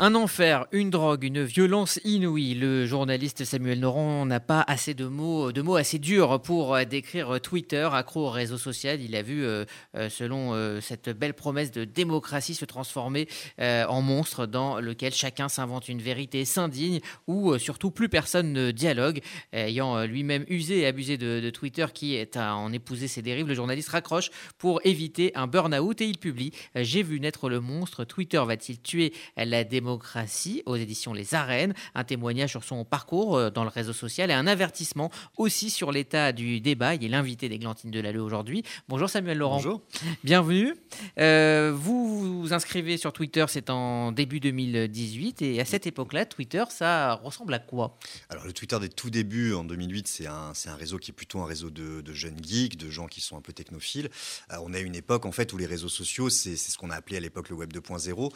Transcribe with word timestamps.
Un 0.00 0.14
enfer, 0.14 0.68
une 0.70 0.90
drogue, 0.90 1.24
une 1.24 1.42
violence 1.42 1.98
inouïe. 2.04 2.54
Le 2.54 2.86
journaliste 2.86 3.44
Samuel 3.44 3.80
Noran 3.80 4.26
n'a 4.26 4.38
pas 4.38 4.64
assez 4.68 4.94
de 4.94 5.06
mots, 5.06 5.50
de 5.50 5.60
mots 5.60 5.74
assez 5.74 5.98
durs 5.98 6.40
pour 6.40 6.76
euh, 6.76 6.84
décrire 6.84 7.40
Twitter, 7.40 7.88
accro 7.92 8.26
au 8.26 8.30
réseau 8.30 8.58
social. 8.58 9.00
Il 9.00 9.16
a 9.16 9.22
vu, 9.22 9.44
euh, 9.44 9.64
euh, 9.96 10.08
selon 10.08 10.54
cette 10.80 11.08
belle 11.08 11.34
promesse 11.34 11.72
de 11.72 11.82
démocratie, 11.84 12.54
se 12.54 12.64
transformer 12.64 13.26
en 13.58 14.00
monstre 14.00 14.46
dans 14.46 14.78
lequel 14.78 15.12
chacun 15.12 15.48
s'invente 15.48 15.88
une 15.88 16.00
vérité, 16.00 16.44
s'indigne 16.44 17.00
ou 17.26 17.58
surtout 17.58 17.90
plus 17.90 18.08
personne 18.08 18.52
ne 18.52 18.70
dialogue. 18.70 19.20
Ayant 19.52 20.04
lui-même 20.04 20.44
usé 20.48 20.80
et 20.80 20.86
abusé 20.86 21.18
de, 21.18 21.50
Twitter 21.50 21.86
qui 21.92 22.14
est 22.14 22.36
à 22.36 22.54
en 22.54 22.72
épouser 22.72 23.08
ses 23.08 23.22
dérives, 23.22 23.48
le 23.48 23.54
journaliste 23.54 23.88
raccroche 23.88 24.30
pour 24.58 24.80
éviter 24.84 25.32
un 25.34 25.48
burn-out 25.48 26.00
et 26.00 26.06
il 26.06 26.18
publie 26.18 26.52
J'ai 26.76 27.02
vu 27.02 27.18
naître 27.18 27.48
le 27.48 27.60
monstre. 27.60 28.04
Twitter 28.04 28.42
va-t-il 28.46 28.80
tuer 28.80 29.12
la 29.36 29.64
démocratie 29.64 29.87
démocratie 29.88 30.62
aux 30.66 30.76
éditions 30.76 31.14
Les 31.14 31.34
Arènes, 31.34 31.72
un 31.94 32.04
témoignage 32.04 32.50
sur 32.50 32.62
son 32.62 32.84
parcours 32.84 33.36
euh, 33.36 33.50
dans 33.50 33.64
le 33.64 33.70
réseau 33.70 33.94
social 33.94 34.30
et 34.30 34.34
un 34.34 34.46
avertissement 34.46 35.10
aussi 35.38 35.70
sur 35.70 35.92
l'état 35.92 36.32
du 36.32 36.60
débat. 36.60 36.94
Il 36.94 37.04
est 37.04 37.08
l'invité 37.08 37.48
d'Églantine 37.48 37.90
Delalleux 37.90 38.20
aujourd'hui. 38.20 38.64
Bonjour 38.90 39.08
Samuel 39.08 39.38
Laurent. 39.38 39.56
Bonjour. 39.56 39.80
Bienvenue. 40.24 40.74
Euh, 41.18 41.72
vous 41.74 42.42
vous 42.42 42.52
inscrivez 42.52 42.98
sur 42.98 43.14
Twitter, 43.14 43.46
c'est 43.48 43.70
en 43.70 44.12
début 44.12 44.40
2018 44.40 45.40
et 45.40 45.60
à 45.60 45.64
cette 45.64 45.86
époque-là, 45.86 46.26
Twitter, 46.26 46.64
ça 46.68 47.14
ressemble 47.14 47.54
à 47.54 47.58
quoi? 47.58 47.96
Alors 48.28 48.44
le 48.44 48.52
Twitter 48.52 48.78
des 48.80 48.90
tout 48.90 49.08
débuts 49.08 49.54
en 49.54 49.64
2008, 49.64 50.06
c'est 50.06 50.26
un, 50.26 50.52
un 50.66 50.74
réseau 50.74 50.98
qui 50.98 51.12
est 51.12 51.14
plutôt 51.14 51.40
un 51.40 51.46
réseau 51.46 51.70
de, 51.70 52.12
jeunes 52.12 52.44
geeks, 52.44 52.76
de 52.76 52.90
gens 52.90 53.06
qui 53.06 53.22
sont 53.22 53.38
un 53.38 53.40
peu 53.40 53.54
technophiles. 53.54 54.10
Euh, 54.52 54.56
on 54.62 54.74
a 54.74 54.80
une 54.80 54.94
époque 54.94 55.24
en 55.24 55.32
fait 55.32 55.50
où 55.54 55.56
les 55.56 55.66
réseaux 55.66 55.88
sociaux, 55.88 56.28
c'est 56.28 56.56
ce 56.56 56.76
qu'on 56.76 56.90
a 56.90 56.94
appelé 56.94 57.16
à 57.16 57.20
l'époque 57.20 57.48
le 57.48 57.56
web 57.56 57.72
2.0. 57.72 58.30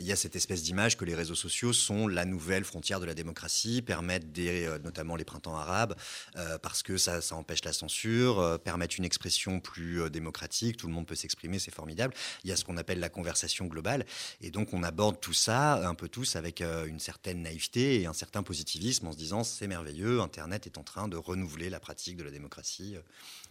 il 0.00 0.06
y 0.06 0.12
a 0.12 0.16
cette 0.16 0.34
espèce 0.34 0.62
d'image 0.62 0.93
que 0.96 1.04
les 1.04 1.14
réseaux 1.14 1.34
sociaux 1.34 1.72
sont 1.72 2.08
la 2.08 2.24
nouvelle 2.24 2.64
frontière 2.64 3.00
de 3.00 3.06
la 3.06 3.14
démocratie, 3.14 3.82
permettent 3.82 4.32
des, 4.32 4.66
euh, 4.66 4.78
notamment 4.78 5.16
les 5.16 5.24
printemps 5.24 5.56
arabes, 5.56 5.94
euh, 6.36 6.58
parce 6.58 6.82
que 6.82 6.96
ça, 6.96 7.20
ça, 7.20 7.36
empêche 7.36 7.64
la 7.64 7.72
censure, 7.72 8.38
euh, 8.38 8.58
permettent 8.58 8.98
une 8.98 9.04
expression 9.04 9.60
plus 9.60 10.10
démocratique, 10.10 10.76
tout 10.76 10.86
le 10.86 10.92
monde 10.92 11.06
peut 11.06 11.14
s'exprimer, 11.14 11.58
c'est 11.58 11.74
formidable. 11.74 12.14
Il 12.44 12.50
y 12.50 12.52
a 12.52 12.56
ce 12.56 12.64
qu'on 12.64 12.76
appelle 12.76 13.00
la 13.00 13.08
conversation 13.08 13.66
globale, 13.66 14.04
et 14.40 14.50
donc 14.50 14.72
on 14.72 14.82
aborde 14.82 15.20
tout 15.20 15.32
ça 15.32 15.86
un 15.86 15.94
peu 15.94 16.08
tous 16.08 16.36
avec 16.36 16.60
une 16.60 16.98
certaine 16.98 17.42
naïveté 17.42 18.00
et 18.00 18.06
un 18.06 18.12
certain 18.12 18.42
positivisme 18.42 19.06
en 19.06 19.12
se 19.12 19.16
disant 19.16 19.44
c'est 19.44 19.66
merveilleux, 19.66 20.20
Internet 20.20 20.66
est 20.66 20.78
en 20.78 20.82
train 20.82 21.08
de 21.08 21.16
renouveler 21.16 21.70
la 21.70 21.80
pratique 21.80 22.16
de 22.16 22.24
la 22.24 22.30
démocratie. 22.30 22.96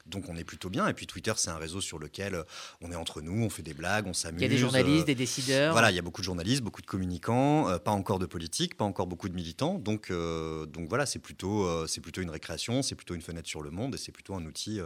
Donc 0.05 0.27
on 0.27 0.35
est 0.35 0.43
plutôt 0.43 0.69
bien. 0.69 0.87
Et 0.87 0.93
puis 0.93 1.07
Twitter, 1.07 1.33
c'est 1.37 1.49
un 1.49 1.57
réseau 1.57 1.79
sur 1.79 1.97
lequel 1.97 2.43
on 2.81 2.91
est 2.91 2.95
entre 2.95 3.21
nous, 3.21 3.43
on 3.43 3.49
fait 3.49 3.63
des 3.63 3.73
blagues, 3.73 4.05
on 4.07 4.13
s'amuse. 4.13 4.41
Il 4.41 4.43
y 4.43 4.45
a 4.45 4.49
des 4.49 4.57
journalistes, 4.57 5.07
des 5.07 5.15
décideurs. 5.15 5.71
Voilà, 5.71 5.91
il 5.91 5.95
y 5.95 5.99
a 5.99 6.01
beaucoup 6.01 6.21
de 6.21 6.25
journalistes, 6.25 6.61
beaucoup 6.61 6.81
de 6.81 6.87
communicants 6.87 7.32
euh, 7.33 7.79
pas 7.79 7.91
encore 7.91 8.19
de 8.19 8.25
politique, 8.25 8.75
pas 8.75 8.85
encore 8.85 9.07
beaucoup 9.07 9.29
de 9.29 9.33
militants. 9.33 9.79
Donc, 9.79 10.11
euh, 10.11 10.65
donc 10.65 10.89
voilà, 10.89 11.05
c'est 11.05 11.19
plutôt, 11.19 11.65
euh, 11.65 11.85
c'est 11.87 12.01
plutôt 12.01 12.21
une 12.21 12.29
récréation, 12.29 12.81
c'est 12.81 12.95
plutôt 12.95 13.15
une 13.15 13.21
fenêtre 13.21 13.47
sur 13.47 13.61
le 13.61 13.71
monde 13.71 13.95
et 13.95 13.97
c'est 13.97 14.11
plutôt 14.11 14.35
un 14.35 14.45
outil 14.45 14.79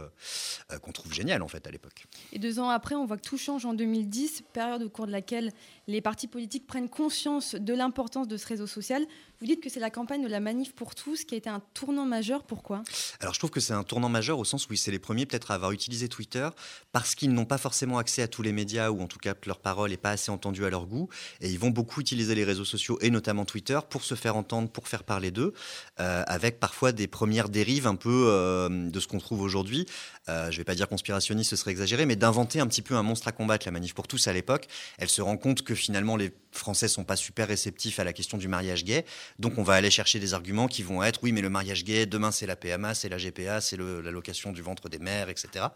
qu'on 0.82 0.92
trouve 0.92 1.12
génial 1.12 1.42
en 1.42 1.48
fait 1.48 1.66
à 1.66 1.70
l'époque. 1.70 2.06
Et 2.32 2.38
deux 2.38 2.58
ans 2.58 2.68
après, 2.68 2.94
on 2.94 3.06
voit 3.06 3.16
que 3.16 3.22
tout 3.22 3.38
change 3.38 3.64
en 3.66 3.74
2010, 3.74 4.42
période 4.52 4.82
au 4.82 4.90
cours 4.90 5.06
de 5.06 5.12
laquelle 5.12 5.52
les 5.88 6.02
partis 6.02 6.28
politiques 6.28 6.66
prennent 6.66 6.88
conscience 6.88 7.54
de 7.54 7.74
l'importance 7.74 8.28
de 8.28 8.36
ce 8.36 8.46
réseau 8.46 8.66
social. 8.66 9.06
Vous 9.40 9.46
dites 9.46 9.62
que 9.62 9.70
c'est 9.70 9.80
la 9.80 9.90
campagne 9.90 10.22
de 10.22 10.28
la 10.28 10.38
manif 10.38 10.74
pour 10.74 10.94
tous 10.94 11.24
qui 11.24 11.34
a 11.34 11.38
été 11.38 11.48
un 11.48 11.62
tournant 11.72 12.04
majeur. 12.04 12.44
Pourquoi? 12.44 12.82
Alors 13.20 13.32
je 13.32 13.38
trouve 13.38 13.50
que 13.50 13.60
c'est 13.60 13.72
un 13.72 13.84
tournant 13.84 14.10
majeur 14.10 14.38
au 14.38 14.44
sens 14.44 14.68
où 14.68 14.74
c'est 14.76 14.90
les 14.90 14.98
premiers 14.98 15.24
peut-être 15.24 15.50
à 15.50 15.54
avoir 15.54 15.72
utilisé 15.72 16.08
Twitter 16.08 16.48
parce 16.92 17.14
qu'ils 17.14 17.32
n'ont 17.32 17.46
pas 17.46 17.56
forcément 17.56 17.96
accès 17.96 18.20
à 18.20 18.28
tous 18.28 18.42
les 18.42 18.52
médias 18.52 18.90
ou 18.90 19.00
en 19.00 19.06
tout 19.06 19.18
cas 19.18 19.32
que 19.32 19.48
leur 19.48 19.60
parole 19.60 19.90
n'est 19.90 19.96
pas 19.96 20.10
assez 20.10 20.30
entendue 20.30 20.66
à 20.66 20.70
leur 20.70 20.86
goût 20.86 21.08
et 21.40 21.50
ils 21.50 21.58
vont 21.58 21.70
beaucoup 21.70 22.00
utiliser 22.00 22.34
les 22.34 22.44
réseaux 22.44 22.66
sociaux 22.66 22.98
et 23.00 23.10
notamment 23.10 23.46
Twitter 23.46 23.78
pour 23.88 24.04
se 24.04 24.14
faire 24.14 24.36
entendre, 24.36 24.68
pour 24.68 24.88
faire 24.88 25.04
parler 25.04 25.30
d'eux, 25.30 25.54
euh, 26.00 26.22
avec 26.26 26.60
parfois 26.60 26.92
des 26.92 27.06
premières 27.06 27.48
dérives 27.48 27.86
un 27.86 27.96
peu 27.96 28.26
euh, 28.28 28.90
de 28.90 29.00
ce 29.00 29.06
qu'on 29.06 29.18
trouve 29.18 29.40
aujourd'hui. 29.40 29.86
Euh, 30.28 30.50
je 30.50 30.56
ne 30.56 30.58
vais 30.58 30.64
pas 30.64 30.74
dire 30.74 30.88
conspirationniste, 30.88 31.50
ce 31.50 31.56
serait 31.56 31.70
exagéré, 31.70 32.04
mais 32.04 32.16
d'inventer 32.16 32.60
un 32.60 32.66
petit 32.66 32.82
peu 32.82 32.94
un 32.94 33.02
monstre 33.02 33.28
à 33.28 33.32
combattre, 33.32 33.66
la 33.66 33.72
manif 33.72 33.94
pour 33.94 34.06
tous 34.06 34.28
à 34.28 34.32
l'époque. 34.32 34.66
Elle 34.98 35.08
se 35.08 35.22
rend 35.22 35.38
compte 35.38 35.62
que 35.62 35.74
finalement 35.78 36.16
les 36.16 36.32
Français 36.52 36.88
sont 36.88 37.04
pas 37.04 37.16
super 37.16 37.48
réceptifs 37.48 38.00
à 38.00 38.04
la 38.04 38.12
question 38.12 38.38
du 38.38 38.48
mariage 38.48 38.84
gay, 38.84 39.04
donc 39.38 39.58
on 39.58 39.62
va 39.62 39.74
aller 39.74 39.90
chercher 39.90 40.18
des 40.18 40.34
arguments 40.34 40.66
qui 40.66 40.82
vont 40.82 41.02
être 41.02 41.20
oui 41.22 41.32
mais 41.32 41.42
le 41.42 41.50
mariage 41.50 41.84
gay, 41.84 42.06
demain 42.06 42.30
c'est 42.30 42.46
la 42.46 42.56
PMA, 42.56 42.94
c'est 42.94 43.08
la 43.08 43.18
GPA, 43.18 43.60
c'est 43.60 43.76
l'allocation 43.76 44.52
du 44.52 44.62
ventre 44.62 44.88
des 44.88 44.98
mères, 44.98 45.28
etc. 45.28 45.66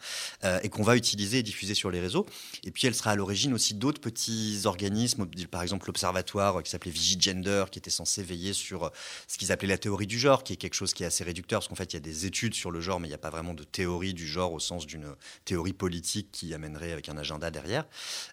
et 0.62 0.68
qu'on 0.68 0.82
va 0.82 0.96
utiliser 0.96 1.38
et 1.38 1.42
diffuser 1.42 1.74
sur 1.74 1.90
les 1.90 2.00
réseaux. 2.00 2.26
Et 2.64 2.70
puis 2.70 2.86
elle 2.86 2.94
sera 2.94 3.12
à 3.12 3.16
l'origine 3.16 3.54
aussi 3.54 3.74
d'autres 3.74 4.00
petits 4.00 4.62
organismes, 4.64 5.26
par 5.50 5.62
exemple 5.62 5.86
l'Observatoire 5.86 6.62
qui 6.62 6.70
s'appelait 6.70 6.90
Vigigender, 6.90 7.64
qui 7.70 7.78
était 7.78 7.90
censé 7.90 8.22
veiller 8.22 8.52
sur 8.52 8.84
euh, 8.84 8.88
ce 9.26 9.38
qu'ils 9.38 9.52
appelaient 9.52 9.68
la 9.68 9.78
théorie 9.78 10.06
du 10.06 10.18
genre, 10.18 10.44
qui 10.44 10.52
est 10.52 10.56
quelque 10.56 10.74
chose 10.74 10.94
qui 10.94 11.02
est 11.02 11.06
assez 11.06 11.24
réducteur, 11.24 11.60
parce 11.60 11.68
qu'en 11.68 11.74
fait, 11.74 11.92
il 11.92 11.94
y 11.94 11.96
a 11.96 12.00
des 12.00 12.26
études 12.26 12.54
sur 12.54 12.70
le 12.70 12.80
genre, 12.80 13.00
mais 13.00 13.08
il 13.08 13.10
n'y 13.10 13.14
a 13.14 13.18
pas 13.18 13.30
vraiment 13.30 13.54
de 13.54 13.64
théorie 13.64 14.14
du 14.14 14.26
genre 14.26 14.52
au 14.52 14.60
sens 14.60 14.86
d'une 14.86 15.14
théorie 15.44 15.72
politique 15.72 16.28
qui 16.32 16.54
amènerait 16.54 16.92
avec 16.92 17.08
un 17.08 17.16
agenda 17.16 17.50
derrière. 17.50 17.86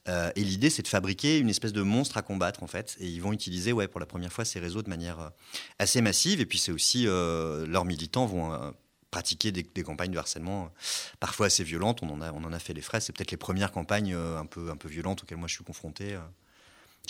Euh, 0.08 0.32
et 0.36 0.44
l'idée, 0.44 0.70
c'est 0.70 0.84
de 0.84 0.88
fabriquer 0.88 1.38
une 1.38 1.50
de 1.60 1.82
monstre 1.82 2.18
à 2.18 2.22
combattre, 2.22 2.64
en 2.64 2.68
fait. 2.68 2.98
Et 3.00 3.08
ils 3.08 3.22
vont 3.22 3.34
utiliser, 3.34 3.72
ouais, 3.74 3.88
pour 3.88 4.00
la 4.00 4.06
première 4.06 4.34
fois, 4.34 4.46
ces 4.46 4.60
réseaux 4.60 4.82
de 4.82 4.90
manière 4.90 5.20
euh, 5.20 5.30
assez 5.78 6.02
massive. 6.02 6.42
Et 6.42 6.46
puis, 6.46 6.58
c'est 6.58 6.72
aussi, 6.72 7.06
leurs 7.06 7.86
militants 7.86 8.26
vont 8.26 8.74
pratiquer 9.12 9.52
des, 9.52 9.64
campagnes 9.84 10.12
de 10.12 10.18
harcèlement 10.18 10.72
parfois 11.20 11.48
assez 11.48 11.64
violentes. 11.64 12.02
On 12.04 12.10
en 12.10 12.22
a, 12.22 12.32
on 12.32 12.44
en 12.44 12.54
a 12.54 12.60
fait 12.60 12.74
les 12.74 12.82
frais. 12.82 13.02
C'est 13.02 13.14
peut-être 13.14 13.32
les 13.32 13.38
premières 13.38 13.72
campagnes 13.72 14.14
un, 14.14 14.46
peu, 14.46 14.70
un 14.70 14.78
peu 14.78 14.88
violentes 14.88 15.24
auxquelles 15.24 15.38
moi 15.38 15.48
je 15.48 15.56
suis 15.56 15.64
confronté. 15.64 16.18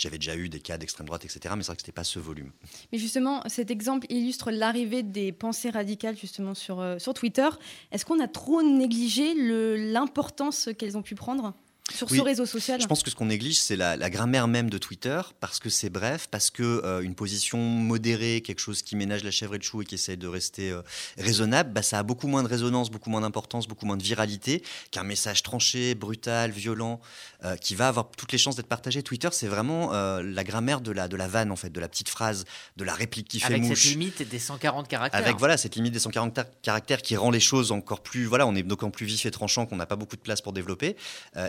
J'avais 0.00 0.16
déjà 0.16 0.34
eu 0.34 0.48
des 0.48 0.60
cas 0.60 0.78
d'extrême 0.78 1.06
droite, 1.06 1.24
etc. 1.24 1.54
Mais 1.56 1.62
c'est 1.62 1.66
vrai 1.66 1.76
que 1.76 1.82
ce 1.82 1.86
n'était 1.86 1.92
pas 1.92 2.04
ce 2.04 2.18
volume. 2.18 2.52
Mais 2.90 2.98
justement, 2.98 3.42
cet 3.48 3.70
exemple 3.70 4.06
illustre 4.08 4.50
l'arrivée 4.50 5.02
des 5.02 5.30
pensées 5.30 5.68
radicales 5.68 6.16
justement 6.16 6.54
sur, 6.54 6.80
euh, 6.80 6.98
sur 6.98 7.12
Twitter. 7.12 7.48
Est-ce 7.92 8.06
qu'on 8.06 8.18
a 8.20 8.28
trop 8.28 8.62
négligé 8.62 9.34
l'importance 9.34 10.70
qu'elles 10.78 10.96
ont 10.96 11.02
pu 11.02 11.14
prendre? 11.14 11.54
Sur 11.92 12.08
ce 12.08 12.20
réseau 12.20 12.46
social 12.46 12.80
Je 12.80 12.86
pense 12.86 13.02
que 13.02 13.10
ce 13.10 13.16
qu'on 13.16 13.26
néglige, 13.26 13.58
c'est 13.58 13.76
la, 13.76 14.10
grammaire 14.10 14.48
même 14.48 14.70
de 14.70 14.78
Twitter, 14.78 15.20
parce 15.40 15.58
que 15.58 15.68
c'est 15.68 15.90
bref, 15.90 16.28
parce 16.30 16.50
que 16.50 16.62
euh, 16.84 17.00
une 17.00 17.14
position 17.14 17.58
modérée, 17.58 18.40
quelque 18.40 18.60
chose 18.60 18.82
qui 18.82 18.96
ménage 18.96 19.24
la 19.24 19.30
chèvre 19.30 19.54
et 19.54 19.58
le 19.58 19.62
chou 19.62 19.82
et 19.82 19.84
qui 19.84 19.94
essaye 19.94 20.16
de 20.16 20.26
rester 20.26 20.70
euh, 20.70 20.82
raisonnable, 21.18 21.72
bah, 21.72 21.82
ça 21.82 21.98
a 21.98 22.02
beaucoup 22.02 22.26
moins 22.26 22.42
de 22.42 22.48
résonance, 22.48 22.90
beaucoup 22.90 23.10
moins 23.10 23.20
d'importance, 23.20 23.68
beaucoup 23.68 23.86
moins 23.86 23.96
de 23.96 24.02
viralité 24.02 24.62
qu'un 24.90 25.04
message 25.04 25.42
tranché, 25.42 25.94
brutal, 25.94 26.50
violent, 26.50 27.00
euh, 27.44 27.56
qui 27.56 27.74
va 27.74 27.88
avoir 27.88 28.10
toutes 28.10 28.32
les 28.32 28.38
chances 28.38 28.56
d'être 28.56 28.66
partagé. 28.66 29.02
Twitter, 29.02 29.28
c'est 29.32 29.48
vraiment 29.48 29.90
la 29.90 30.44
grammaire 30.44 30.80
de 30.80 30.92
la, 30.92 31.08
de 31.08 31.16
la 31.16 31.28
vanne, 31.28 31.50
en 31.50 31.56
fait, 31.56 31.70
de 31.70 31.80
la 31.80 31.88
petite 31.88 32.08
phrase, 32.08 32.44
de 32.76 32.84
la 32.84 32.94
réplique 32.94 33.28
qui 33.28 33.40
fait 33.40 33.56
mouche. 33.58 33.66
Avec 33.66 33.78
cette 33.78 33.90
limite 33.90 34.28
des 34.28 34.38
140 34.38 34.88
caractères. 34.88 35.20
Avec 35.20 35.36
voilà, 35.36 35.56
cette 35.56 35.76
limite 35.76 35.92
des 35.92 35.98
140 35.98 36.38
caractères 36.62 37.02
qui 37.02 37.16
rend 37.16 37.30
les 37.30 37.40
choses 37.40 37.72
encore 37.72 38.02
plus... 38.02 38.24
Voilà, 38.24 38.46
on 38.46 38.54
est 38.54 38.62
d'autant 38.62 38.90
plus 38.90 39.06
vif 39.06 39.26
et 39.26 39.30
tranchant 39.30 39.66
qu'on 39.66 39.76
n'a 39.76 39.86
pas 39.86 39.96
beaucoup 39.96 40.16
de 40.16 40.20
place 40.20 40.40
pour 40.40 40.52
développer. 40.52 40.96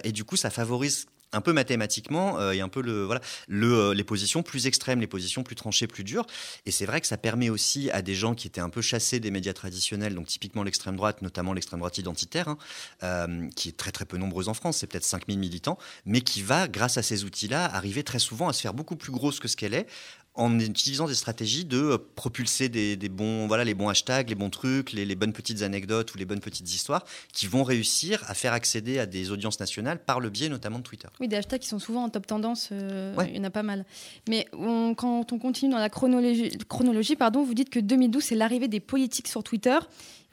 et 0.03 0.11
du 0.11 0.23
coup, 0.23 0.30
ça 0.35 0.49
favorise 0.49 1.07
un 1.33 1.41
peu 1.41 1.53
mathématiquement 1.53 2.39
euh, 2.39 2.51
et 2.51 2.61
un 2.61 2.69
peu 2.69 2.81
le, 2.81 3.03
voilà, 3.03 3.21
euh, 3.49 3.93
les 3.93 4.03
positions 4.03 4.43
plus 4.43 4.67
extrêmes, 4.67 4.99
les 4.99 5.07
positions 5.07 5.43
plus 5.43 5.55
tranchées, 5.55 5.87
plus 5.87 6.03
dures. 6.03 6.25
Et 6.65 6.71
c'est 6.71 6.85
vrai 6.85 7.01
que 7.01 7.07
ça 7.07 7.17
permet 7.17 7.49
aussi 7.49 7.89
à 7.91 8.01
des 8.01 8.15
gens 8.15 8.35
qui 8.35 8.47
étaient 8.47 8.61
un 8.61 8.69
peu 8.69 8.81
chassés 8.81 9.19
des 9.19 9.31
médias 9.31 9.53
traditionnels, 9.53 10.15
donc 10.15 10.27
typiquement 10.27 10.63
l'extrême 10.63 10.95
droite, 10.95 11.21
notamment 11.21 11.53
l'extrême 11.53 11.79
droite 11.79 11.97
identitaire, 11.97 12.47
hein, 12.47 12.57
euh, 13.03 13.47
qui 13.55 13.69
est 13.69 13.77
très 13.77 13.91
très 13.91 14.05
peu 14.05 14.17
nombreuse 14.17 14.49
en 14.49 14.53
France, 14.53 14.77
c'est 14.77 14.87
peut-être 14.87 15.05
5000 15.05 15.39
militants, 15.39 15.77
mais 16.05 16.21
qui 16.21 16.41
va, 16.41 16.67
grâce 16.67 16.97
à 16.97 17.03
ces 17.03 17.23
outils-là, 17.23 17.65
arriver 17.65 18.03
très 18.03 18.19
souvent 18.19 18.49
à 18.49 18.53
se 18.53 18.61
faire 18.61 18.73
beaucoup 18.73 18.95
plus 18.95 19.11
grosse 19.11 19.39
que 19.39 19.47
ce 19.47 19.55
qu'elle 19.55 19.73
est, 19.73 19.87
en 20.33 20.59
utilisant 20.59 21.07
des 21.07 21.13
stratégies 21.13 21.65
de 21.65 21.77
euh, 21.77 21.97
propulser 22.15 22.69
des, 22.69 22.95
bons, 23.09 23.47
voilà, 23.47 23.63
les 23.63 23.73
bons 23.73 23.89
hashtags, 23.89 24.29
les 24.29 24.35
bons 24.35 24.49
trucs, 24.49 24.93
les, 24.93 25.15
bonnes 25.15 25.33
petites 25.33 25.61
anecdotes 25.61 26.13
ou 26.13 26.17
les 26.17 26.25
bonnes 26.25 26.39
petites 26.39 26.73
histoires 26.73 27.03
qui 27.33 27.47
vont 27.47 27.63
réussir 27.63 28.23
à 28.27 28.33
faire 28.33 28.53
accéder 28.53 28.99
à 28.99 29.05
des 29.05 29.31
audiences 29.31 29.59
nationales 29.59 29.99
par 29.99 30.19
le 30.19 30.29
biais 30.29 30.49
notamment 30.49 30.79
de 30.79 30.83
Twitter. 30.83 31.09
Oui, 31.19 31.27
des 31.27 31.35
hashtags 31.35 31.59
qui 31.59 31.67
sont 31.67 31.79
souvent 31.79 32.03
en 32.03 32.09
top 32.09 32.27
tendance, 32.27 32.69
euh, 32.71 33.13
il 33.27 33.35
y 33.35 33.39
en 33.39 33.43
a 33.43 33.49
pas 33.49 33.63
mal. 33.63 33.85
Mais 34.29 34.47
quand 34.51 35.33
on 35.33 35.39
continue 35.39 35.71
dans 35.71 35.79
la 35.79 35.89
chronologie, 35.89 36.57
chronologie 36.69 37.15
pardon, 37.15 37.43
vous 37.43 37.53
dites 37.53 37.69
que 37.69 37.79
2012, 37.79 38.23
c'est 38.23 38.35
l'arrivée 38.35 38.67
des 38.67 38.79
politiques 38.79 39.27
sur 39.27 39.43
Twitter. 39.43 39.77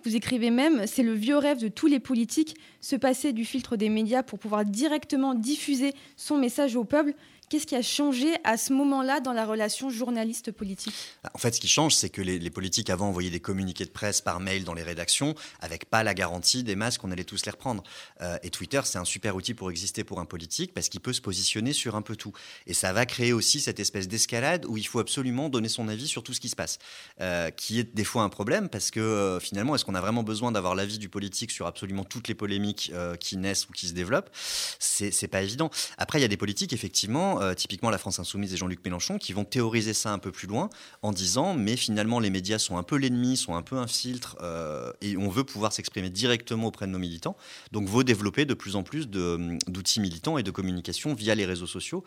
Vous 0.04 0.14
écrivez 0.14 0.50
même, 0.50 0.86
c'est 0.86 1.02
le 1.02 1.12
vieux 1.12 1.36
rêve 1.36 1.58
de 1.58 1.66
tous 1.66 1.88
les 1.88 1.98
politiques, 1.98 2.56
se 2.80 2.94
passer 2.94 3.32
du 3.32 3.44
filtre 3.44 3.76
des 3.76 3.88
médias 3.88 4.22
pour 4.22 4.38
pouvoir 4.38 4.64
directement 4.64 5.34
diffuser 5.34 5.92
son 6.16 6.38
message 6.38 6.76
au 6.76 6.84
peuple. 6.84 7.14
Qu'est-ce 7.48 7.66
qui 7.66 7.76
a 7.76 7.82
changé 7.82 8.34
à 8.44 8.58
ce 8.58 8.74
moment-là 8.74 9.20
dans 9.20 9.32
la 9.32 9.46
relation 9.46 9.88
journaliste-politique 9.88 10.92
bah, 11.24 11.30
En 11.32 11.38
fait, 11.38 11.54
ce 11.54 11.60
qui 11.60 11.68
change, 11.68 11.94
c'est 11.94 12.10
que 12.10 12.20
les, 12.20 12.50
politiques 12.50 12.90
avant 12.90 13.08
envoyaient 13.08 13.30
des 13.30 13.40
communiqués 13.40 13.86
de 13.86 13.90
presse 13.90 14.20
par 14.20 14.38
mail 14.38 14.64
dans 14.64 14.74
les 14.74 14.82
rédactions 14.82 15.34
avec 15.60 15.86
pas 15.86 16.02
la 16.02 16.12
garantie 16.12 16.62
des 16.62 16.76
masques 16.76 17.00
qu'on 17.00 17.10
allait 17.10 17.24
tous 17.24 17.46
les 17.46 17.50
reprendre. 17.50 17.82
Euh, 18.20 18.36
et 18.42 18.50
Twitter, 18.50 18.82
c'est 18.84 18.98
un 18.98 19.06
super 19.06 19.34
outil 19.34 19.54
pour 19.54 19.70
exister 19.70 20.04
pour 20.04 20.20
un 20.20 20.26
politique 20.26 20.74
parce 20.74 20.90
qu'il 20.90 21.00
peut 21.00 21.14
se 21.14 21.22
positionner 21.22 21.72
sur 21.72 21.96
un 21.96 22.02
peu 22.02 22.16
tout. 22.16 22.32
Et 22.66 22.74
ça 22.74 22.92
va 22.92 23.06
créer 23.06 23.32
aussi 23.32 23.60
cette 23.60 23.80
espèce 23.80 24.08
d'escalade 24.08 24.66
où 24.66 24.76
il 24.76 24.86
faut 24.86 24.98
absolument 24.98 25.48
donner 25.48 25.68
son 25.70 25.88
avis 25.88 26.06
sur 26.06 26.22
tout 26.22 26.34
ce 26.34 26.40
qui 26.40 26.50
se 26.50 26.56
passe, 26.56 26.78
euh, 27.22 27.50
qui 27.50 27.78
est 27.78 27.94
des 27.94 28.04
fois 28.04 28.24
un 28.24 28.28
problème 28.28 28.68
parce 28.68 28.90
que 28.90 29.00
euh, 29.00 29.40
finalement, 29.40 29.74
est-ce 29.74 29.86
qu'on 29.86 29.94
a 29.94 30.02
vraiment 30.02 30.22
besoin 30.22 30.52
d'avoir 30.52 30.74
l'avis 30.74 30.98
du 30.98 31.08
politique 31.08 31.50
sur 31.50 31.66
absolument 31.66 32.04
toutes 32.04 32.28
les 32.28 32.34
polémiques 32.34 32.92
qui 33.20 33.36
naissent 33.38 33.68
ou 33.68 33.72
qui 33.72 33.88
se 33.88 33.94
développent? 33.94 34.30
C'est 34.78 35.28
pas 35.28 35.42
évident. 35.42 35.70
Après, 35.96 36.18
il 36.18 36.22
y 36.22 36.26
a 36.26 36.28
des 36.28 36.36
politiques, 36.36 36.74
effectivement 36.74 37.38
euh, 37.40 37.55
typiquement 37.55 37.90
la 37.90 37.99
France 37.99 38.19
Insoumise 38.19 38.55
et 38.55 38.56
Jean-Luc 38.56 38.85
Mélenchon, 38.85 39.19
qui 39.19 39.32
vont 39.32 39.44
théoriser 39.44 39.94
ça 39.94 40.12
un 40.12 40.19
peu 40.19 40.32
plus 40.32 40.46
loin 40.46 40.70
en 41.02 41.12
disant 41.12 41.55
mais 41.55 41.76
finalement 41.76 42.20
les 42.20 42.31
médias 42.31 42.58
sont 42.58 42.76
un 42.76 42.82
peu 42.82 42.96
l'ennemi, 42.96 43.37
sont 43.37 43.55
un 43.55 43.62
peu 43.62 43.76
un 43.76 43.87
filtre 43.87 44.37
euh, 44.40 44.93
et 45.00 45.17
on 45.17 45.29
veut 45.29 45.44
pouvoir 45.44 45.73
s'exprimer 45.73 46.11
directement 46.11 46.69
auprès 46.69 46.87
de 46.87 46.93
nos 46.93 46.99
militants. 46.99 47.37
Donc, 47.73 47.88
vaut 47.88 48.02
développer 48.02 48.44
de 48.44 48.55
plus 48.55 48.76
en 48.76 48.82
plus 48.82 49.08
d'outils 49.08 50.00
militants 50.00 50.38
et 50.38 50.43
de 50.43 50.50
communication 50.50 51.14
via 51.14 51.35
les 51.35 51.46
réseaux 51.46 51.67
sociaux. 51.67 52.05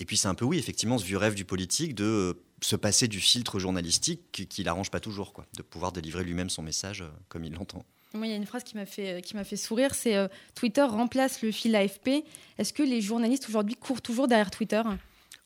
Et 0.00 0.04
puis, 0.04 0.16
c'est 0.16 0.28
un 0.28 0.34
peu, 0.34 0.44
oui, 0.44 0.58
effectivement, 0.58 0.98
ce 0.98 1.04
vieux 1.04 1.18
rêve 1.18 1.34
du 1.34 1.44
politique 1.44 1.94
de 1.94 2.40
se 2.60 2.76
passer 2.76 3.08
du 3.08 3.20
filtre 3.20 3.58
journalistique 3.58 4.46
qui 4.48 4.62
l'arrange 4.64 4.90
pas 4.90 5.00
toujours, 5.00 5.32
quoi, 5.32 5.46
de 5.56 5.62
pouvoir 5.62 5.92
délivrer 5.92 6.24
lui-même 6.24 6.50
son 6.50 6.62
message 6.62 7.04
comme 7.28 7.44
il 7.44 7.52
l'entend. 7.52 7.84
Il 8.14 8.26
y 8.26 8.32
a 8.32 8.36
une 8.36 8.46
phrase 8.46 8.64
qui 8.64 8.76
m'a 8.76 8.86
fait, 8.86 9.22
qui 9.22 9.36
m'a 9.36 9.44
fait 9.44 9.56
sourire, 9.56 9.94
c'est 9.94 10.16
euh, 10.16 10.28
Twitter 10.54 10.82
remplace 10.82 11.42
le 11.42 11.52
fil 11.52 11.76
AFP. 11.76 12.24
Est-ce 12.56 12.72
que 12.72 12.82
les 12.82 13.00
journalistes 13.00 13.48
aujourd'hui 13.48 13.76
courent 13.76 14.00
toujours 14.00 14.28
derrière 14.28 14.50
Twitter? 14.50 14.82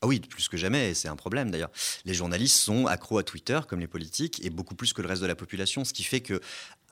Ah 0.01 0.07
oui, 0.07 0.19
plus 0.19 0.49
que 0.49 0.57
jamais, 0.57 0.91
et 0.91 0.93
c'est 0.93 1.07
un 1.07 1.15
problème 1.15 1.51
d'ailleurs. 1.51 1.71
Les 2.05 2.13
journalistes 2.13 2.57
sont 2.57 2.87
accros 2.87 3.17
à 3.17 3.23
Twitter, 3.23 3.59
comme 3.67 3.79
les 3.79 3.87
politiques, 3.87 4.45
et 4.45 4.49
beaucoup 4.49 4.75
plus 4.75 4.91
que 4.91 5.01
le 5.01 5.07
reste 5.07 5.21
de 5.21 5.27
la 5.27 5.35
population, 5.35 5.85
ce 5.85 5.93
qui 5.93 6.03
fait 6.03 6.21
que 6.21 6.41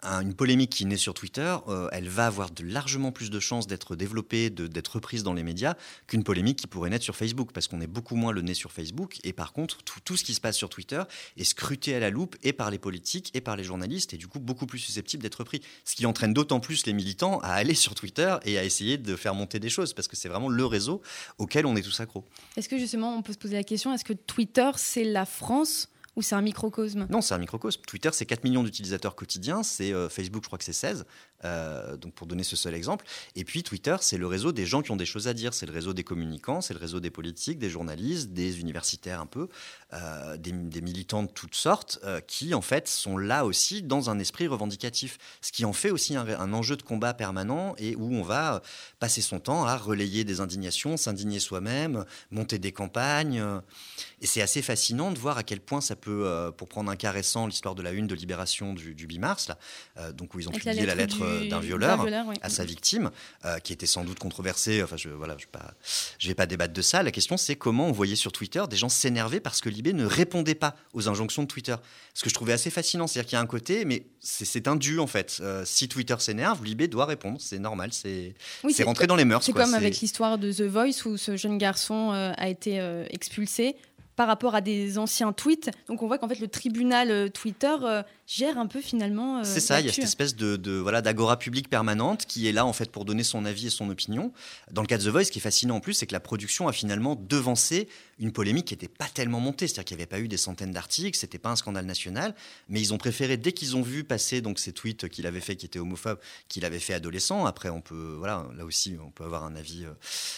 une 0.03 0.33
polémique 0.33 0.71
qui 0.71 0.85
naît 0.85 0.97
sur 0.97 1.13
Twitter, 1.13 1.55
euh, 1.67 1.87
elle 1.91 2.09
va 2.09 2.25
avoir 2.27 2.49
largement 2.63 3.11
plus 3.11 3.29
de 3.29 3.39
chances 3.39 3.67
d'être 3.67 3.95
développée, 3.95 4.49
d'être 4.49 4.95
reprise 4.95 5.23
dans 5.23 5.33
les 5.33 5.43
médias, 5.43 5.75
qu'une 6.07 6.23
polémique 6.23 6.57
qui 6.57 6.67
pourrait 6.67 6.89
naître 6.89 7.03
sur 7.03 7.15
Facebook, 7.15 7.51
parce 7.53 7.67
qu'on 7.67 7.81
est 7.81 7.87
beaucoup 7.87 8.15
moins 8.15 8.31
le 8.31 8.41
nez 8.41 8.53
sur 8.53 8.71
Facebook, 8.71 9.19
et 9.23 9.33
par 9.33 9.53
contre, 9.53 9.83
tout, 9.83 9.99
tout, 10.03 10.17
ce 10.17 10.23
qui 10.23 10.33
se 10.33 10.41
passe 10.41 10.57
sur 10.57 10.69
Twitter 10.69 11.03
est 11.37 11.43
scruté 11.43 11.95
à 11.95 11.99
la 11.99 12.09
loupe, 12.09 12.35
et 12.43 12.53
par 12.53 12.71
les 12.71 12.79
politiques, 12.79 13.31
et 13.35 13.41
par 13.41 13.55
les 13.55 13.63
journalistes, 13.63 14.13
et 14.13 14.17
du 14.17 14.27
coup 14.27 14.39
beaucoup 14.39 14.65
plus 14.65 14.79
susceptible 14.79 15.21
d'être 15.21 15.35
repris. 15.35 15.61
Ce 15.85 15.95
qui 15.95 16.05
entraîne 16.05 16.33
d'autant 16.33 16.59
plus 16.59 16.85
les 16.85 16.93
militants 16.93 17.39
à 17.39 17.53
aller 17.53 17.75
sur 17.75 17.93
Twitter 17.93 18.35
et 18.45 18.57
à 18.57 18.63
essayer 18.63 18.97
de 18.97 19.15
faire 19.15 19.35
monter 19.35 19.59
des 19.59 19.69
choses, 19.69 19.93
parce 19.93 20.07
que 20.07 20.15
c'est 20.15 20.29
vraiment 20.29 20.49
le 20.49 20.65
réseau 20.65 21.01
auquel 21.37 21.65
on 21.65 21.75
est 21.75 21.83
tous 21.83 21.99
accros. 21.99 22.25
Est-ce 22.57 22.69
que 22.69 22.77
justement, 22.77 23.15
on 23.15 23.21
peut 23.21 23.33
se 23.33 23.37
poser 23.37 23.55
la 23.55 23.63
question, 23.63 23.93
est-ce 23.93 24.05
que 24.05 24.13
Twitter, 24.13 24.71
c'est 24.77 25.03
la 25.03 25.25
France 25.25 25.90
ou 26.15 26.21
c'est 26.21 26.35
un 26.35 26.41
microcosme? 26.41 27.07
Non, 27.09 27.21
c'est 27.21 27.33
un 27.33 27.37
microcosme. 27.37 27.81
Twitter, 27.87 28.09
c'est 28.11 28.25
4 28.25 28.43
millions 28.43 28.63
d'utilisateurs 28.63 29.15
quotidiens. 29.15 29.63
C'est 29.63 29.93
euh, 29.93 30.09
Facebook, 30.09 30.43
je 30.43 30.47
crois 30.47 30.57
que 30.57 30.63
c'est 30.65 30.73
16. 30.73 31.05
Euh, 31.43 31.97
donc 31.97 32.13
pour 32.13 32.27
donner 32.27 32.43
ce 32.43 32.55
seul 32.55 32.73
exemple. 32.75 33.05
Et 33.35 33.43
puis 33.43 33.63
Twitter, 33.63 33.95
c'est 34.01 34.17
le 34.17 34.27
réseau 34.27 34.51
des 34.51 34.65
gens 34.65 34.81
qui 34.81 34.91
ont 34.91 34.95
des 34.95 35.05
choses 35.05 35.27
à 35.27 35.33
dire. 35.33 35.53
C'est 35.53 35.65
le 35.65 35.71
réseau 35.71 35.93
des 35.93 36.03
communicants, 36.03 36.61
c'est 36.61 36.73
le 36.73 36.79
réseau 36.79 36.99
des 36.99 37.09
politiques, 37.09 37.59
des 37.59 37.69
journalistes, 37.69 38.31
des 38.31 38.59
universitaires 38.59 39.19
un 39.21 39.25
peu, 39.25 39.47
euh, 39.93 40.37
des, 40.37 40.51
militants 40.81 41.23
de 41.23 41.31
toutes 41.31 41.55
sortes, 41.55 41.99
qui 42.27 42.53
en 42.53 42.61
fait 42.61 42.87
sont 42.87 43.17
là 43.17 43.45
aussi 43.45 43.81
dans 43.81 44.09
un 44.09 44.19
esprit 44.19 44.47
revendicatif. 44.47 45.17
Ce 45.41 45.51
qui 45.51 45.65
en 45.65 45.73
fait 45.73 45.91
aussi 45.91 46.15
un, 46.15 46.27
un 46.27 46.53
enjeu 46.53 46.75
de 46.75 46.81
combat 46.81 47.13
permanent 47.13 47.75
et 47.77 47.95
où 47.95 48.13
on 48.13 48.23
va 48.23 48.61
passer 48.99 49.21
son 49.21 49.39
temps 49.39 49.65
à 49.65 49.77
relayer 49.77 50.23
des 50.23 50.41
indignations, 50.41 50.97
s'indigner 50.97 51.39
soi-même, 51.39 52.05
monter 52.31 52.59
des 52.59 52.71
campagnes. 52.71 53.43
Et 54.21 54.27
c'est 54.27 54.41
assez 54.41 54.61
fascinant 54.61 55.11
de 55.11 55.19
voir 55.19 55.37
à 55.37 55.43
quel 55.43 55.59
point 55.59 55.81
ça 55.81 55.95
peut, 55.95 56.23
euh, 56.25 56.51
pour 56.51 56.67
prendre 56.67 56.91
un 56.91 56.95
cas 56.95 57.11
récent, 57.11 57.47
l'histoire 57.47 57.75
de 57.75 57.81
la 57.81 57.91
une 57.91 58.07
de 58.07 58.15
Libération 58.15 58.73
du, 58.73 58.93
du 58.93 59.05
8 59.05 59.19
mars, 59.19 59.47
là, 59.47 59.57
euh, 59.97 60.11
donc 60.11 60.35
où 60.35 60.39
ils 60.39 60.47
ont 60.47 60.51
publié 60.51 60.85
la 60.85 60.95
lettre, 60.95 61.17
euh, 61.31 61.49
d'un 61.49 61.59
violeur, 61.59 62.05
à 62.41 62.49
sa 62.49 62.65
victime, 62.65 63.11
qui 63.63 63.73
était 63.73 63.85
sans 63.85 64.03
doute 64.03 64.19
controversée. 64.19 64.83
Enfin, 64.83 64.97
je 64.97 65.09
voilà, 65.09 65.35
je 65.37 65.45
ne 65.47 66.27
vais, 66.29 66.35
pas 66.35 66.45
débattre 66.45 66.73
de 66.73 66.81
ça. 66.81 67.03
La 67.03 67.11
question, 67.11 67.37
c'est 67.37 67.55
comment 67.55 67.87
on 67.87 67.91
voyait 67.91 68.15
sur 68.15 68.31
Twitter 68.31 68.63
des 68.69 68.77
gens 68.77 68.89
s'énerver 68.89 69.39
parce 69.39 69.61
que 69.61 69.69
Libé 69.69 69.93
ne 69.93 70.05
répondait 70.05 70.55
pas 70.55 70.75
aux 70.93 71.09
injonctions 71.09 71.43
de 71.43 71.47
Twitter. 71.47 71.75
Ce 72.13 72.23
que 72.23 72.29
je 72.29 72.33
trouvais 72.33 72.53
assez 72.53 72.69
fascinant, 72.69 73.07
c'est-à-dire 73.07 73.29
qu'il 73.29 73.35
y 73.35 73.39
a 73.39 73.41
un 73.41 73.47
côté, 73.47 73.85
mais 73.85 74.05
c'est 74.19 74.67
un 74.67 74.75
dû 74.75 74.99
en 74.99 75.07
fait. 75.07 75.41
si 75.65 75.87
Twitter 75.87 76.15
s'énerve, 76.19 76.63
Libé 76.63 76.87
doit 76.87 77.05
répondre, 77.05 77.39
c'est 77.39 77.59
normal, 77.59 77.91
c'est 77.93 78.33
oui, 78.63 78.75
rentré 78.83 79.07
dans 79.07 79.15
les 79.15 79.25
mœurs. 79.25 79.43
C'est 79.43 79.53
comme 79.53 79.73
avec 79.73 79.99
l'histoire 79.99 80.37
de 80.37 80.51
The 80.51 80.61
Voice 80.61 81.05
où 81.05 81.17
ce 81.17 81.37
jeune 81.37 81.57
garçon 81.57 82.11
a 82.11 82.49
été 82.49 82.79
expulsé 83.09 83.75
par 84.15 84.27
rapport 84.27 84.55
à 84.55 84.61
des 84.61 84.97
anciens 84.97 85.33
tweets. 85.33 85.71
Donc 85.87 86.03
on 86.03 86.07
voit 86.07 86.17
qu'en 86.17 86.27
fait 86.27 86.39
le 86.39 86.47
tribunal 86.47 87.11
euh, 87.11 87.29
Twitter 87.29 87.75
euh, 87.83 88.03
gère 88.31 88.57
un 88.57 88.67
peu 88.67 88.81
finalement. 88.81 89.39
Euh, 89.39 89.41
c'est 89.43 89.59
ça, 89.59 89.81
il 89.81 89.87
y 89.87 89.89
a 89.89 89.93
cette 89.93 90.05
espèce 90.05 90.35
de, 90.35 90.77
voilà 90.77 91.01
d'agora 91.01 91.37
publique 91.37 91.69
permanente 91.69 92.25
qui 92.25 92.47
est 92.47 92.51
là 92.51 92.65
en 92.65 92.73
fait 92.73 92.89
pour 92.91 93.03
donner 93.03 93.23
son 93.23 93.45
avis 93.45 93.67
et 93.67 93.69
son 93.69 93.89
opinion. 93.89 94.31
Dans 94.71 94.81
le 94.81 94.87
cas 94.87 94.97
de 94.97 95.03
The 95.03 95.07
Voice, 95.07 95.25
ce 95.25 95.31
qui 95.31 95.39
est 95.39 95.41
fascinant 95.41 95.75
en 95.75 95.79
plus, 95.81 95.93
c'est 95.93 96.07
que 96.07 96.13
la 96.13 96.19
production 96.19 96.67
a 96.67 96.71
finalement 96.71 97.15
devancé 97.15 97.89
une 98.19 98.31
polémique 98.31 98.67
qui 98.67 98.73
n'était 98.73 98.87
pas 98.87 99.07
tellement 99.07 99.39
montée, 99.39 99.67
c'est-à-dire 99.67 99.85
qu'il 99.85 99.97
n'y 99.97 100.03
avait 100.03 100.09
pas 100.09 100.19
eu 100.19 100.27
des 100.27 100.37
centaines 100.37 100.71
d'articles, 100.71 101.17
c'était 101.17 101.39
pas 101.39 101.49
un 101.49 101.55
scandale 101.55 101.85
national, 101.85 102.35
mais 102.69 102.79
ils 102.79 102.93
ont 102.93 102.97
préféré 102.97 103.35
dès 103.35 103.51
qu'ils 103.51 103.75
ont 103.75 103.81
vu 103.81 104.03
passer 104.03 104.41
donc 104.41 104.59
ces 104.59 104.71
tweets 104.71 105.09
qu'il 105.09 105.27
avait 105.27 105.41
fait 105.41 105.55
qui 105.55 105.65
étaient 105.65 105.79
homophobes, 105.79 106.19
qu'il 106.47 106.63
avait 106.63 106.79
fait 106.79 106.93
adolescent. 106.93 107.45
Après, 107.45 107.69
on 107.69 107.81
peut 107.81 108.15
voilà, 108.17 108.47
là 108.55 108.63
aussi, 108.63 108.95
on 109.03 109.11
peut 109.11 109.25
avoir 109.25 109.43
un 109.43 109.55
avis 109.55 109.85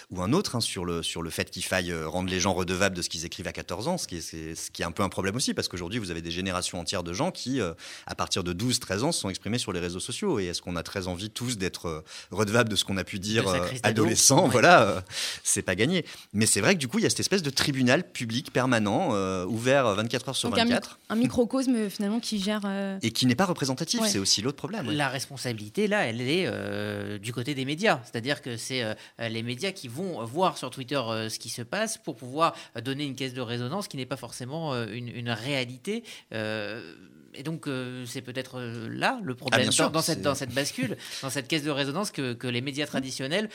ou 0.10 0.22
un 0.22 0.34
autre 0.34 0.56
hein, 0.56 0.62
sur 0.62 0.86
le 0.86 1.04
sur 1.04 1.22
le 1.22 1.30
fait 1.30 1.52
qu'il 1.52 1.64
faille 1.64 1.94
rendre 1.94 2.30
les 2.30 2.40
gens 2.40 2.54
redevables 2.54 2.96
de 2.96 3.02
ce 3.02 3.10
qu'ils 3.10 3.26
écrivent 3.26 3.48
à 3.48 3.54
14 3.54 3.88
ans, 3.88 3.98
ce 3.98 4.08
qui 4.08 4.18
est, 4.18 4.56
ce 4.56 4.72
qui 4.72 4.82
est 4.82 4.86
un 4.86 4.92
peu 4.92 5.04
un 5.04 5.10
problème 5.10 5.36
aussi, 5.36 5.54
parce 5.54 5.68
qu'aujourd'hui, 5.68 6.00
vous 6.00 6.10
avez 6.10 6.22
des 6.22 6.32
générations 6.32 6.80
entières 6.80 7.04
de 7.04 7.14
gens 7.14 7.32
qui, 7.32 7.62
euh, 7.62 7.74
à 8.06 8.16
partir 8.16 8.44
de 8.44 8.54
12-13 8.54 9.02
ans, 9.02 9.12
se 9.12 9.22
sont 9.22 9.30
exprimés 9.30 9.58
sur 9.58 9.72
les 9.74 9.80
réseaux 9.80 10.00
sociaux. 10.00 10.40
Et 10.40 10.46
est-ce 10.46 10.62
qu'on 10.62 10.76
a 10.76 10.84
très 10.84 11.08
envie 11.08 11.30
tous 11.30 11.58
d'être 11.58 11.88
euh, 11.88 12.02
redevables 12.32 12.70
de 12.70 12.76
ce 12.76 12.86
qu'on 12.86 12.98
a 12.98 13.04
pu 13.04 13.20
dire 13.20 13.48
euh, 13.48 13.68
adolescent 13.84 14.48
Voilà, 14.48 15.04
c'est 15.44 15.62
pas 15.62 15.76
gagné. 15.76 16.06
Mais 16.34 16.46
c'est 16.46 16.62
vrai 16.62 16.76
que 16.76 16.80
du 16.80 16.88
coup, 16.88 17.00
il 17.00 17.04
y 17.04 17.06
a 17.06 17.10
cette 17.10 17.20
espèce 17.20 17.44
de 17.44 17.50
tribunal 17.50 18.10
public 18.12 18.52
permanent, 18.52 19.12
ouvert 19.46 19.96
24 19.96 20.30
heures 20.30 20.36
sur 20.36 20.50
24. 20.50 21.00
Un, 21.10 21.16
microcosme 21.16 21.90
finalement 21.90 22.20
qui 22.20 22.40
gère. 22.40 22.62
Et 23.02 23.12
qui 23.12 23.26
n'est 23.26 23.36
pas 23.36 23.46
représentatif, 23.46 24.02
c'est 24.08 24.20
aussi 24.20 24.42
l'autre 24.42 24.58
problème. 24.58 24.90
La 24.92 25.10
responsabilité, 25.10 25.88
là, 25.88 26.06
elle 26.06 26.22
est 26.22 27.20
du 27.20 27.34
côté 27.34 27.56
des 27.56 27.66
médias. 27.66 28.00
C'est-à-dire 28.04 28.42
que 28.42 28.58
c'est 28.58 28.84
les 29.20 29.44
médias 29.44 29.72
qui 29.72 29.88
vont 29.88 30.24
voir 30.26 30.58
sur 30.58 30.70
Twitter 30.70 31.02
ce 31.30 31.40
qui 31.40 31.50
se 31.50 31.62
passe 31.62 31.98
pour 31.98 32.16
pouvoir 32.16 32.56
donner 32.84 33.06
une 33.06 33.16
caisse 33.16 33.34
de 33.34 33.42
résonance 33.42 33.88
qui 33.88 33.98
n'est 33.98 34.06
pas 34.06 34.18
forcément 34.18 34.74
euh, 34.74 34.88
une, 34.94 35.30
réalité. 35.30 36.04
Euh, 36.34 36.96
et 37.36 37.44
donc, 37.44 37.68
euh, 37.68 38.06
c'est 38.06 38.22
peut-être 38.22 38.60
là 38.62 39.20
le 39.24 39.36
problème, 39.36 39.70
ah, 39.80 39.90
dans, 39.90 40.02
cette, 40.02 40.22
dans 40.22 40.36
cette 40.36 40.54
bascule, 40.54 40.98
dans 41.22 41.30
cette 41.30 41.48
caisse 41.48 41.64
de 41.64 41.72
résonance 41.72 42.12
que, 42.12 42.34
que 42.34 42.48
les 42.48 42.62
médias 42.62 42.86
traditionnels 42.86 43.50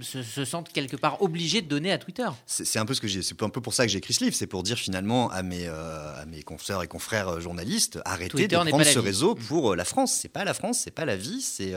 se, 0.00 0.44
sentent 0.44 0.70
quelque 0.70 0.96
part 0.96 1.22
obligés 1.22 1.62
de 1.62 1.68
donner 1.68 1.92
à 1.92 1.98
Twitter. 1.98 2.28
C'est 2.46 2.78
un 2.78 2.84
peu 2.84 2.94
ce 2.94 3.00
que 3.00 3.08
j'ai, 3.08 3.22
c'est 3.22 3.40
un 3.42 3.48
peu 3.48 3.60
pour 3.60 3.72
ça 3.72 3.86
que 3.86 3.92
j'ai 3.92 3.98
écrit 3.98 4.12
ce 4.12 4.24
livre, 4.24 4.36
c'est 4.36 4.46
pour 4.46 4.62
dire 4.62 4.76
finalement 4.76 5.30
à 5.30 5.42
mes 5.42 5.66
euh, 5.66 6.20
à 6.20 6.26
mes 6.26 6.42
consoeurs 6.42 6.82
et 6.82 6.88
confrères 6.88 7.28
euh, 7.28 7.40
journalistes, 7.40 7.98
arrêtez 8.04 8.48
de 8.48 8.56
prendre 8.56 8.84
ce 8.84 8.98
réseau 8.98 9.34
pour 9.34 9.72
euh, 9.72 9.76
la 9.76 9.84
France. 9.84 10.12
C'est 10.20 10.28
pas 10.28 10.44
la 10.44 10.52
France, 10.54 10.80
c'est 10.84 10.90
pas 10.90 11.04
la 11.04 11.16
vie, 11.16 11.40
c'est 11.40 11.72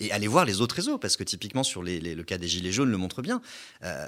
et 0.00 0.12
allez 0.12 0.28
voir 0.28 0.44
les 0.44 0.60
autres 0.60 0.76
réseaux 0.76 0.98
parce 0.98 1.16
que 1.16 1.24
typiquement 1.24 1.64
sur 1.64 1.82
les, 1.82 2.00
le 2.00 2.22
cas 2.22 2.38
des 2.38 2.48
gilets 2.48 2.72
jaunes 2.72 2.90
le 2.90 2.96
montre 2.96 3.22
bien. 3.22 3.40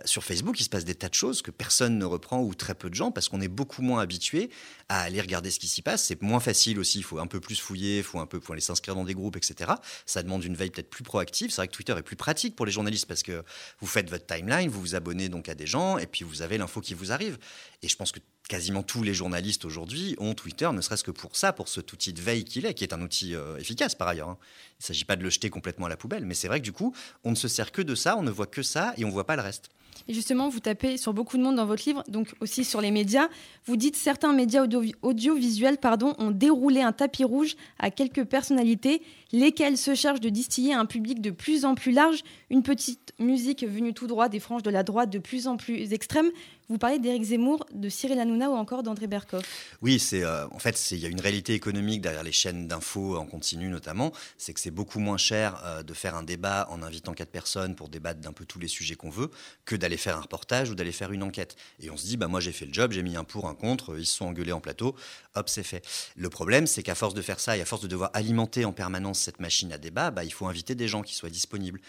sur 0.05 0.25
Facebook, 0.25 0.59
il 0.61 0.65
se 0.65 0.69
passe 0.69 0.85
des 0.85 0.95
tas 0.95 1.09
de 1.09 1.15
choses 1.15 1.43
que 1.43 1.51
personne 1.51 1.99
ne 1.99 2.05
reprend 2.05 2.41
ou 2.41 2.55
très 2.55 2.75
peu 2.75 2.89
de 2.89 2.95
gens 2.95 3.11
parce 3.11 3.29
qu'on 3.29 3.41
est 3.41 3.49
beaucoup 3.49 3.83
moins 3.83 4.01
habitué 4.01 4.51
à 4.89 5.03
aller 5.03 5.21
regarder 5.21 5.51
ce 5.51 5.59
qui 5.59 5.69
s'y 5.69 5.83
passe. 5.83 6.05
C'est 6.05 6.23
moins 6.23 6.41
facile 6.41 6.79
aussi, 6.79 6.99
il 6.99 7.05
faut 7.05 7.19
un 7.19 7.27
peu 7.27 7.41
plus 7.41 7.61
fouiller, 7.61 7.99
il 7.99 8.05
faut 8.05 8.19
un 8.19 8.27
peu 8.27 8.41
faut 8.41 8.53
aller 8.53 8.63
s'inscrire 8.63 8.95
dans 8.95 9.05
des 9.05 9.15
groupes, 9.15 9.37
etc. 9.37 9.73
Ça 10.07 10.23
demande 10.23 10.45
une 10.45 10.55
veille 10.55 10.71
peut-être 10.71 10.91
plus 10.91 11.05
proactive. 11.05 11.51
C'est 11.51 11.57
vrai 11.57 11.69
que 11.69 11.73
Twitter 11.73 11.95
est 11.97 12.03
plus 12.03 12.17
pratique 12.17 12.57
pour 12.57 12.67
les 12.67 12.73
journalistes 12.73 13.07
parce 13.07 13.23
que 13.27 13.45
vous 13.81 13.87
faites 13.87 14.09
votre 14.09 14.27
timeline, 14.27 14.69
vous 14.69 14.81
vous 14.81 14.95
abonnez 14.95 15.29
donc 15.29 15.49
à 15.49 15.55
des 15.55 15.67
gens, 15.67 15.99
et 15.99 16.07
puis 16.07 16.25
vous 16.25 16.43
avez 16.43 16.59
l'info 16.59 16.81
qui 16.81 16.95
vous 16.95 17.13
arrive. 17.13 17.39
Et 17.83 17.89
je 17.89 17.97
pense 17.97 18.13
que 18.13 18.21
quasiment 18.49 18.83
tous 18.83 19.03
les 19.03 19.15
journalistes 19.15 19.65
aujourd'hui 19.65 20.15
ont 20.19 20.35
Twitter, 20.35 20.71
ne 20.73 20.81
serait-ce 20.81 21.05
que 21.05 21.11
pour 21.11 21.37
ça, 21.37 21.53
pour 21.53 21.69
cet 21.69 21.93
outil 21.93 22.13
de 22.13 22.21
veille 22.21 22.45
qu'il 22.45 22.65
est, 22.67 22.75
qui 22.75 22.85
est 22.85 22.95
un 22.95 23.03
outil 23.03 23.35
euh, 23.35 23.57
efficace 23.59 23.95
par 23.95 24.09
ailleurs. 24.09 24.29
Hein. 24.29 24.39
Il 24.79 24.83
ne 24.83 24.87
s'agit 24.87 25.05
pas 25.05 25.17
de 25.17 25.23
le 25.23 25.31
jeter 25.31 25.51
complètement 25.51 25.87
à 25.87 25.89
la 25.89 25.97
poubelle, 25.97 26.25
mais 26.25 26.35
c'est 26.35 26.49
vrai 26.49 26.61
que 26.61 26.65
du 26.65 26.73
coup, 26.73 26.95
on 27.25 27.31
ne 27.31 27.37
se 27.37 27.49
sert 27.49 27.73
que 27.73 27.83
de 27.83 27.95
ça, 27.95 28.17
on 28.17 28.23
ne 28.23 28.31
voit 28.31 28.47
que 28.47 28.63
ça, 28.63 28.95
et 28.97 29.05
on 29.05 29.09
ne 29.09 29.13
voit 29.13 29.27
pas 29.27 29.37
le 29.37 29.43
reste. 29.43 29.71
Et 30.09 30.15
justement, 30.15 30.49
vous 30.49 30.61
tapez 30.61 30.97
sur 30.97 31.13
beaucoup 31.13 31.37
de 31.37 31.43
monde 31.43 31.57
dans 31.57 31.67
votre 31.67 31.83
livre, 31.87 32.05
donc 32.09 32.35
aussi 32.41 32.65
sur 32.65 32.81
les 32.81 32.91
médias. 32.91 33.29
Vous 33.65 33.77
dites 33.77 33.97
certains 33.97 34.33
médias 34.33 34.67
audiovisuels 35.03 35.79
pardon, 35.79 36.15
ont 36.19 36.31
déroulé 36.31 36.83
un 36.83 36.93
tapis 36.93 37.25
rouge 37.25 37.57
à 37.79 37.91
quelques 37.91 38.25
personnalités, 38.25 39.03
lesquelles 39.33 39.77
se 39.77 39.95
chargent 39.95 40.21
de 40.21 40.29
distiller 40.29 40.73
un 40.75 40.87
public 40.87 41.21
de 41.21 41.31
plus 41.31 41.65
en 41.65 41.75
plus 41.75 41.93
large 41.93 42.23
une 42.51 42.63
petite 42.63 43.13
musique 43.19 43.65
venue 43.65 43.93
tout 43.93 44.07
droit 44.07 44.29
des 44.29 44.41
franges 44.41 44.63
de 44.63 44.71
la 44.71 44.83
droite 44.83 45.11
de 45.11 45.19
plus 45.19 45.47
en 45.47 45.57
plus 45.57 45.93
extrêmes. 45.93 46.31
Vous 46.69 46.79
parlez 46.79 46.99
d'Éric 46.99 47.23
Zemmour, 47.23 47.65
de 47.73 47.89
Cyril 47.89 48.19
Hanouna 48.19 48.51
ou 48.51 48.55
encore 48.55 48.83
d'André 48.83 49.07
Berkoff. 49.07 49.45
Oui, 49.83 50.01
c'est 50.01 50.25
euh, 50.25 50.49
en 50.49 50.59
fait 50.59 50.91
il 50.91 50.99
y 50.99 51.07
a 51.07 51.09
une 51.09 51.21
réalité 51.21 51.55
économique 51.55 52.01
derrière 52.01 52.25
les 52.25 52.33
chaînes 52.33 52.67
d'infos 52.67 53.17
en 53.17 53.25
continu 53.25 53.69
notamment, 53.69 54.13
c'est 54.37 54.53
que 54.53 54.59
c'est 54.59 54.73
beaucoup 54.73 54.99
moins 54.99 55.17
cher 55.17 55.63
euh, 55.65 55.83
de 55.85 55.95
faire 55.95 56.17
un 56.17 56.25
débat 56.25 56.67
en 56.71 56.83
invitant 56.83 57.13
quatre 57.13 57.31
personnes 57.31 57.77
pour 57.77 57.89
débattre 57.89 58.21
d'un 58.21 58.33
peu 58.33 58.45
tous 58.45 58.59
les 58.59 58.67
sujets 58.67 58.97
qu'on 58.97 59.11
veut 59.11 59.31
que 59.65 59.77
d'aller 59.77 59.97
faire 59.97 60.17
un 60.17 60.23
reportage 60.23 60.71
ou 60.71 60.75
d'aller 60.75 60.93
faire 60.93 61.13
une 61.13 61.23
enquête. 61.23 61.57
Et 61.81 61.91
on 61.91 61.97
se 61.97 62.07
dit 62.07 62.17
bah 62.17 62.27
moi 62.27 62.41
j'ai 62.41 62.53
fait 62.53 62.67
le 62.67 62.73
job, 62.73 62.93
j'ai 62.93 63.03
mis 63.03 63.17
un 63.17 63.25
pour 63.25 63.49
un 63.49 63.55
contre, 63.55 63.97
ils 63.99 64.07
se 64.07 64.17
sont 64.17 64.27
engueulés 64.27 64.53
en 64.53 64.61
plateau, 64.61 64.97
hop 65.37 65.49
c'est 65.49 65.63
fait. 65.63 65.87
Le 66.17 66.29
problème 66.29 66.67
c'est 66.67 66.83
qu'à 66.83 66.97
force 66.97 67.15
de 67.15 67.23
faire 67.23 67.39
ça 67.39 67.57
et 67.57 67.61
à 67.61 67.65
force 67.65 67.83
de 67.83 67.89
devoir 67.89 68.11
alimenter 68.13 68.65
en 68.65 68.73
permanence 68.73 69.16
cette 69.19 69.41
machine 69.41 69.73
à 69.73 69.79
débat, 69.79 70.11
bah, 70.11 70.25
il 70.25 70.33
faut 70.33 70.47
inviter 70.47 70.75
des 70.75 70.89
gens 70.89 71.03
qui 71.03 71.15
soient 71.15 71.31
disponibles. 71.31 71.81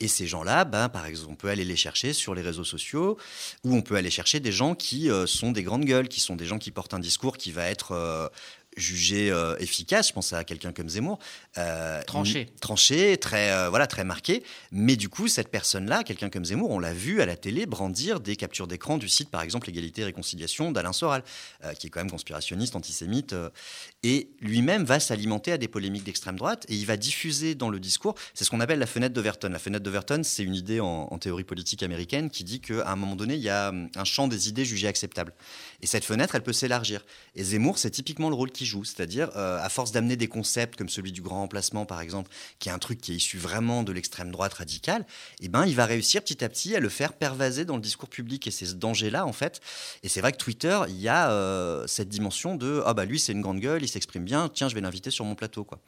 Et 0.00 0.08
ces 0.08 0.26
gens-là, 0.26 0.64
bah, 0.64 0.88
par 0.88 1.06
exemple, 1.06 1.32
on 1.32 1.36
peut 1.36 1.48
aller 1.48 1.64
les 1.64 1.76
chercher 1.76 2.12
sur 2.12 2.34
les 2.34 2.42
réseaux 2.42 2.64
sociaux, 2.64 3.16
ou 3.64 3.74
on 3.74 3.82
peut 3.82 3.96
aller 3.96 4.10
chercher 4.10 4.40
des 4.40 4.52
gens 4.52 4.74
qui 4.74 5.10
euh, 5.10 5.26
sont 5.26 5.52
des 5.52 5.62
grandes 5.62 5.84
gueules, 5.84 6.08
qui 6.08 6.20
sont 6.20 6.36
des 6.36 6.46
gens 6.46 6.58
qui 6.58 6.70
portent 6.70 6.94
un 6.94 6.98
discours 6.98 7.36
qui 7.36 7.52
va 7.52 7.66
être 7.66 7.92
euh, 7.92 8.28
jugé 8.76 9.30
euh, 9.30 9.56
efficace. 9.58 10.08
Je 10.08 10.12
pense 10.12 10.32
à 10.32 10.44
quelqu'un 10.44 10.72
comme 10.72 10.88
Zemmour. 10.88 11.18
Euh, 11.58 12.02
tranché. 12.02 12.48
Tranché, 12.60 13.16
très, 13.16 13.50
euh, 13.52 13.68
voilà, 13.68 13.86
très 13.86 14.04
marqué. 14.04 14.42
Mais 14.72 14.96
du 14.96 15.08
coup, 15.08 15.28
cette 15.28 15.48
personne-là, 15.48 16.04
quelqu'un 16.04 16.30
comme 16.30 16.44
Zemmour, 16.44 16.70
on 16.70 16.78
l'a 16.78 16.92
vu 16.92 17.20
à 17.20 17.26
la 17.26 17.36
télé 17.36 17.66
brandir 17.66 18.20
des 18.20 18.36
captures 18.36 18.66
d'écran 18.66 18.98
du 18.98 19.08
site, 19.08 19.30
par 19.30 19.42
exemple, 19.42 19.68
Égalité 19.68 20.02
et 20.02 20.04
Réconciliation 20.04 20.72
d'Alain 20.72 20.92
Soral, 20.92 21.22
qui 21.78 21.86
est 21.86 21.90
quand 21.90 22.00
même 22.00 22.10
conspirationniste, 22.10 22.76
antisémite. 22.76 23.34
et 24.02 24.28
lui-même 24.40 24.84
va 24.84 25.00
s'alimenter 25.00 25.52
à 25.52 25.58
des 25.58 25.68
polémiques 25.68 26.04
d'extrême 26.04 26.36
droite 26.36 26.66
et 26.68 26.74
il 26.74 26.86
va 26.86 26.96
diffuser 26.96 27.54
dans 27.54 27.68
le 27.68 27.80
discours, 27.80 28.14
c'est 28.34 28.44
ce 28.44 28.50
qu'on 28.50 28.60
appelle 28.60 28.78
la 28.78 28.86
fenêtre 28.86 29.14
d'Overton. 29.14 29.48
La 29.50 29.58
fenêtre 29.58 29.84
d'Overton, 29.84 30.22
c'est 30.22 30.42
une 30.42 30.54
idée 30.54 30.80
en, 30.80 31.08
en, 31.10 31.18
théorie 31.18 31.44
politique 31.44 31.82
américaine 31.82 32.30
qui 32.30 32.44
dit 32.44 32.60
qu'à 32.60 32.90
un 32.90 32.96
moment 32.96 33.16
donné, 33.16 33.34
il 33.34 33.42
y 33.42 33.48
a 33.48 33.70
hum, 33.70 33.88
un 33.94 34.04
champ 34.04 34.28
des 34.28 34.48
idées 34.48 34.64
jugées 34.64 34.88
acceptables. 34.88 35.32
Et 35.80 35.86
cette 35.86 36.04
fenêtre, 36.04 36.34
elle 36.34 36.42
peut 36.42 36.52
s'élargir. 36.52 37.04
Et 37.34 37.44
Zemmour, 37.44 37.78
c'est 37.78 37.90
typiquement 37.90 38.28
le 38.28 38.34
rôle 38.34 38.50
C'est-à-dire, 38.64 39.30
euh, 39.36 39.58
à 39.62 39.68
force 39.68 39.92
d'amener 39.92 40.16
des 40.16 40.28
concepts 40.28 40.76
comme 40.76 40.88
celui 40.88 41.12
du 41.12 41.22
grand 41.22 41.40
remplacement, 41.40 41.86
par 41.86 42.00
exemple, 42.00 42.30
qui 42.58 42.68
est 42.68 42.72
un 42.72 42.78
truc 42.78 43.00
qui 43.00 43.12
est 43.12 43.16
issu 43.16 43.38
vraiment 43.38 43.82
de 43.82 43.92
l'extrême 43.92 44.30
droite 44.30 44.54
radicale, 44.54 45.06
eh 45.40 45.48
ben, 45.48 45.66
il 45.66 45.74
va 45.74 45.86
réussir 45.86 46.22
petit 46.22 46.44
à 46.44 46.48
petit 46.48 46.74
à 46.74 46.80
le 46.80 46.88
faire 46.88 47.12
pervaser 47.12 47.64
dans 47.64 47.76
le 47.76 47.82
discours 47.82 48.08
public. 48.08 48.46
Et 48.46 48.50
c'est 48.50 48.66
ce 48.66 48.74
danger-là, 48.74 49.26
en 49.26 49.32
fait. 49.32 49.60
Et 50.02 50.08
c'est 50.08 50.20
vrai 50.20 50.32
que 50.32 50.38
Twitter, 50.38 50.78
il 50.88 51.00
y 51.00 51.08
a 51.08 51.30
euh, 51.30 51.86
cette 51.86 52.08
dimension 52.08 52.56
de 52.56 52.82
Ah, 52.86 52.94
bah 52.94 53.04
lui, 53.04 53.18
c'est 53.18 53.32
une 53.32 53.42
grande 53.42 53.60
gueule, 53.60 53.82
il 53.82 53.88
s'exprime 53.88 54.24
bien, 54.24 54.48
tiens, 54.48 54.68
je 54.68 54.74
vais 54.74 54.80
l'inviter 54.80 55.10
sur 55.10 55.24
mon 55.24 55.34
plateau, 55.34 55.64
quoi. 55.64 55.80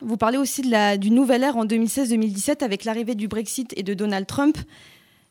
Vous 0.00 0.16
parlez 0.16 0.38
aussi 0.38 0.62
de 0.62 0.70
la, 0.70 0.96
du 0.96 1.10
nouvel 1.10 1.44
ère 1.44 1.56
en 1.56 1.64
2016-2017 1.64 2.64
avec 2.64 2.84
l'arrivée 2.84 3.14
du 3.14 3.28
Brexit 3.28 3.72
et 3.76 3.84
de 3.84 3.94
Donald 3.94 4.26
Trump 4.26 4.58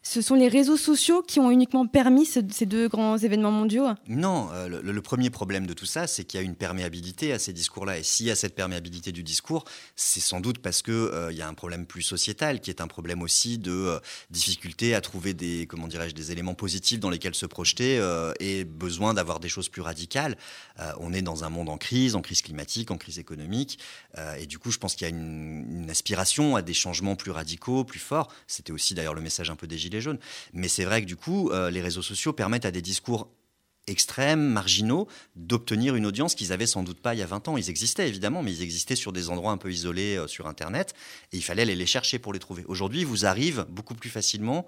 ce 0.03 0.21
sont 0.21 0.33
les 0.33 0.47
réseaux 0.47 0.77
sociaux 0.77 1.21
qui 1.21 1.39
ont 1.39 1.51
uniquement 1.51 1.85
permis 1.85 2.25
ces 2.25 2.65
deux 2.65 2.87
grands 2.87 3.17
événements 3.17 3.51
mondiaux 3.51 3.85
Non, 4.07 4.49
euh, 4.51 4.81
le, 4.81 5.01
premier 5.01 5.29
problème 5.29 5.67
de 5.67 5.73
tout 5.73 5.85
ça, 5.85 6.07
c'est 6.07 6.23
qu'il 6.23 6.39
y 6.39 6.43
a 6.43 6.45
une 6.45 6.55
perméabilité 6.55 7.33
à 7.33 7.39
ces 7.39 7.53
discours-là. 7.53 7.99
Et 7.99 8.03
s'il 8.03 8.25
y 8.25 8.31
a 8.31 8.35
cette 8.35 8.55
perméabilité 8.55 9.11
du 9.11 9.21
discours, 9.21 9.63
c'est 9.95 10.19
sans 10.19 10.39
doute 10.39 10.57
parce 10.57 10.81
qu'il 10.81 10.93
euh, 10.93 11.31
y 11.31 11.41
a 11.41 11.47
un 11.47 11.53
problème 11.53 11.85
plus 11.85 12.01
sociétal, 12.01 12.61
qui 12.61 12.71
est 12.71 12.81
un 12.81 12.87
problème 12.87 13.21
aussi 13.21 13.59
de 13.59 13.71
euh, 13.71 13.99
difficulté 14.31 14.95
à 14.95 15.01
trouver 15.01 15.35
des, 15.35 15.67
comment 15.67 15.87
des 15.87 16.31
éléments 16.31 16.55
positifs 16.55 16.99
dans 16.99 17.09
lesquels 17.09 17.35
se 17.35 17.45
projeter 17.45 18.01
et 18.39 18.63
besoin 18.63 19.13
d'avoir 19.13 19.39
des 19.39 19.49
choses 19.49 19.69
plus 19.69 19.81
radicales. 19.81 20.37
on 20.99 21.13
est 21.13 21.21
dans 21.21 21.43
un 21.43 21.49
monde 21.49 21.69
en 21.69 21.77
crise, 21.77 22.15
en 22.15 22.21
crise 22.21 22.41
climatique, 22.41 22.91
en 22.91 22.97
crise 22.97 23.19
économique. 23.19 23.79
et 24.37 24.45
du 24.45 24.57
coup, 24.57 24.71
je 24.71 24.77
pense 24.77 24.95
qu'il 24.95 25.07
y 25.07 25.11
a 25.11 25.13
une, 25.13 25.65
une, 25.83 25.89
aspiration 25.89 26.55
à 26.55 26.61
des 26.61 26.73
changements 26.73 27.15
plus 27.15 27.31
radicaux, 27.31 27.83
plus 27.83 27.99
forts. 27.99 28.31
C'était 28.47 28.71
aussi 28.71 28.93
d'ailleurs 28.93 29.13
le 29.13 29.21
message 29.21 29.49
un 29.49 29.55
peu 29.55 29.67
des 29.67 29.77
les 29.91 30.01
jaunes. 30.01 30.19
Mais 30.53 30.67
c'est 30.67 30.85
vrai 30.85 31.01
que 31.01 31.07
du 31.07 31.15
coup, 31.15 31.49
euh, 31.49 31.69
les 31.69 31.81
réseaux 31.81 32.01
sociaux 32.01 32.33
permettent 32.33 32.65
à 32.65 32.71
des 32.71 32.81
discours 32.81 33.29
extrêmes, 33.87 34.47
marginaux, 34.47 35.07
d'obtenir 35.35 35.95
une 35.95 36.05
audience 36.05 36.35
qu'ils 36.35 36.53
avaient 36.53 36.67
sans 36.67 36.83
doute 36.83 37.01
pas 37.01 37.15
il 37.15 37.19
y 37.19 37.23
a 37.23 37.25
20 37.25 37.47
ans. 37.47 37.57
Ils 37.57 37.69
existaient 37.69 38.07
évidemment, 38.07 38.43
mais 38.43 38.53
ils 38.53 38.61
existaient 38.61 38.95
sur 38.95 39.11
des 39.11 39.29
endroits 39.29 39.51
un 39.51 39.57
peu 39.57 39.71
isolés 39.71 40.17
euh, 40.17 40.27
sur 40.27 40.47
Internet, 40.47 40.93
et 41.31 41.37
il 41.37 41.41
fallait 41.41 41.63
aller 41.63 41.75
les 41.75 41.87
chercher 41.87 42.19
pour 42.19 42.31
les 42.31 42.39
trouver. 42.39 42.63
Aujourd'hui, 42.67 43.03
vous 43.03 43.25
arrivez 43.25 43.63
beaucoup 43.69 43.95
plus 43.95 44.09
facilement, 44.09 44.67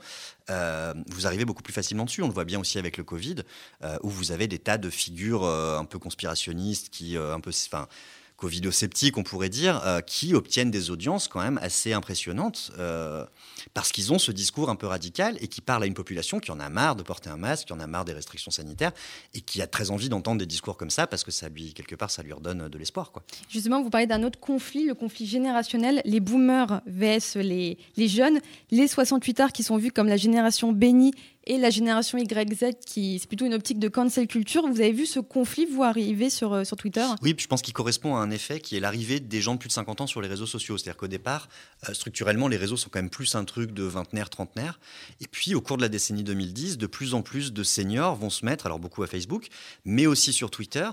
euh, 0.50 0.94
vous 1.08 1.28
arrivez 1.28 1.46
beaucoup 1.46 1.64
plus 1.64 1.74
facilement 1.74 2.06
dessus. 2.06 2.24
On 2.24 2.28
le 2.28 2.34
voit 2.34 2.46
bien 2.46 2.60
aussi 2.60 2.80
avec 2.80 2.98
le 2.98 3.04
Covid, 3.04 3.36
où 4.02 4.10
vous 4.10 4.32
avez 4.32 4.48
des 4.48 4.60
tas 4.60 4.78
de 4.78 4.90
figures 4.90 5.46
un 5.46 5.86
peu 5.86 6.00
conspirationnistes 6.00 6.90
qui, 6.90 7.16
un 7.18 7.40
peu, 7.40 7.52
enfin 7.68 7.88
covido-sceptiques, 8.44 9.18
on 9.18 9.24
pourrait 9.24 9.48
dire, 9.48 9.82
euh, 9.86 10.02
qui 10.02 10.36
obtiennent 10.36 10.70
des 10.70 10.92
audiences 10.92 11.30
quand 11.30 11.42
même 11.42 11.58
assez 11.62 11.94
impressionnantes 11.94 12.74
euh, 12.78 13.26
parce 13.74 13.94
qu'ils 13.94 14.12
ont 14.12 14.20
ce 14.20 14.34
discours 14.34 14.70
un 14.70 14.76
peu 14.76 14.86
radical 14.86 15.38
et 15.40 15.48
qui 15.48 15.62
parlent 15.62 15.84
à 15.84 15.86
une 15.86 15.94
population 15.94 16.42
qui 16.42 16.52
en 16.52 16.60
a 16.60 16.68
marre 16.68 16.98
de 16.98 17.04
porter 17.04 17.30
un 17.30 17.38
masque, 17.38 17.68
qui 17.68 17.74
en 17.74 17.80
a 17.80 17.88
marre 17.88 18.04
des 18.04 18.12
restrictions 18.12 18.52
sanitaires 18.52 18.92
et 19.34 19.40
qui 19.40 19.62
a 19.62 19.68
très 19.68 19.92
envie 19.92 20.10
d'entendre 20.10 20.40
des 20.40 20.46
discours 20.46 20.76
comme 20.76 20.90
ça 20.90 21.08
parce 21.08 21.24
que 21.24 21.32
ça 21.32 21.48
lui, 21.48 21.74
quelque 21.74 21.96
part, 21.96 22.12
ça 22.12 22.22
lui 22.22 22.34
redonne 22.34 22.68
de 22.68 22.78
l'espoir. 22.78 23.14
Justement, 23.50 23.82
vous 23.82 23.90
parlez 23.90 24.08
d'un 24.08 24.24
autre 24.24 24.40
conflit, 24.40 24.88
le 24.88 24.94
conflit 24.94 25.26
générationnel, 25.26 26.02
les 26.04 26.20
boomers 26.20 26.82
vs 26.86 27.36
les, 27.36 27.78
les 27.96 28.08
jeunes, 28.10 28.40
les 28.72 28.90
68 28.90 29.40
arts 29.40 29.54
qui 29.54 29.64
sont 29.64 29.78
vus 29.78 29.92
comme 29.94 30.08
la 30.08 30.18
génération 30.18 30.74
bénie 30.74 31.14
et 31.46 31.58
la 31.58 31.70
génération 31.70 32.18
YZ, 32.18 32.76
qui 32.86 33.20
c'est 33.20 33.28
plutôt 33.28 33.46
une 33.46 33.54
optique 33.54 33.80
de 33.80 33.88
cancel 33.88 34.28
culture. 34.28 34.66
Vous 34.68 34.80
avez 34.80 34.92
vu 34.92 35.06
ce 35.06 35.20
conflit, 35.20 35.66
vous, 35.66 35.84
arriver 35.84 36.30
sur, 36.30 36.54
euh, 36.54 36.64
sur 36.64 36.78
Twitter? 36.78 37.06
Oui, 37.22 37.36
je 37.38 37.48
pense 37.48 37.62
qu'il 37.62 37.74
correspond 37.74 38.16
à 38.16 38.20
un 38.20 38.32
effet 38.32 38.60
qui 38.60 38.78
est 38.78 38.80
l'arrivée 38.80 39.20
des 39.20 39.42
gens 39.42 39.54
de 39.54 39.60
plus 39.60 39.68
de 39.68 39.74
50 39.74 40.02
ans 40.02 40.08
sur 40.08 40.22
les 40.22 40.28
réseaux 40.28 40.46
sociaux. 40.46 40.78
C'est-à-dire 40.78 40.98
qu'au 40.98 41.08
départ, 41.08 41.50
euh, 41.90 41.94
structurellement, 41.94 42.48
les 42.48 42.58
réseaux 42.58 42.78
sont 42.78 42.90
quand 42.90 43.00
même 43.00 43.10
plus 43.10 43.36
un 43.36 43.44
truc 43.44 43.72
de 43.72 43.84
vingtenaire, 43.84 44.30
trentenaire. 44.30 44.80
Et 45.20 45.28
puis, 45.28 45.56
au 45.56 45.62
cours 45.62 45.78
de 45.78 45.82
la 45.82 45.90
décennie 45.90 46.24
2010, 46.24 46.78
de 46.78 46.88
plus 46.88 47.14
en 47.14 47.22
plus 47.22 47.52
de 47.52 47.64
seniors 47.64 48.16
vont 48.16 48.30
se 48.30 48.46
mettre, 48.46 48.66
alors 48.66 48.80
beaucoup 48.80 49.04
à 49.04 49.08
Facebook, 49.08 49.48
mais 49.86 50.06
aussi 50.06 50.32
sur 50.32 50.50
Twitter. 50.50 50.88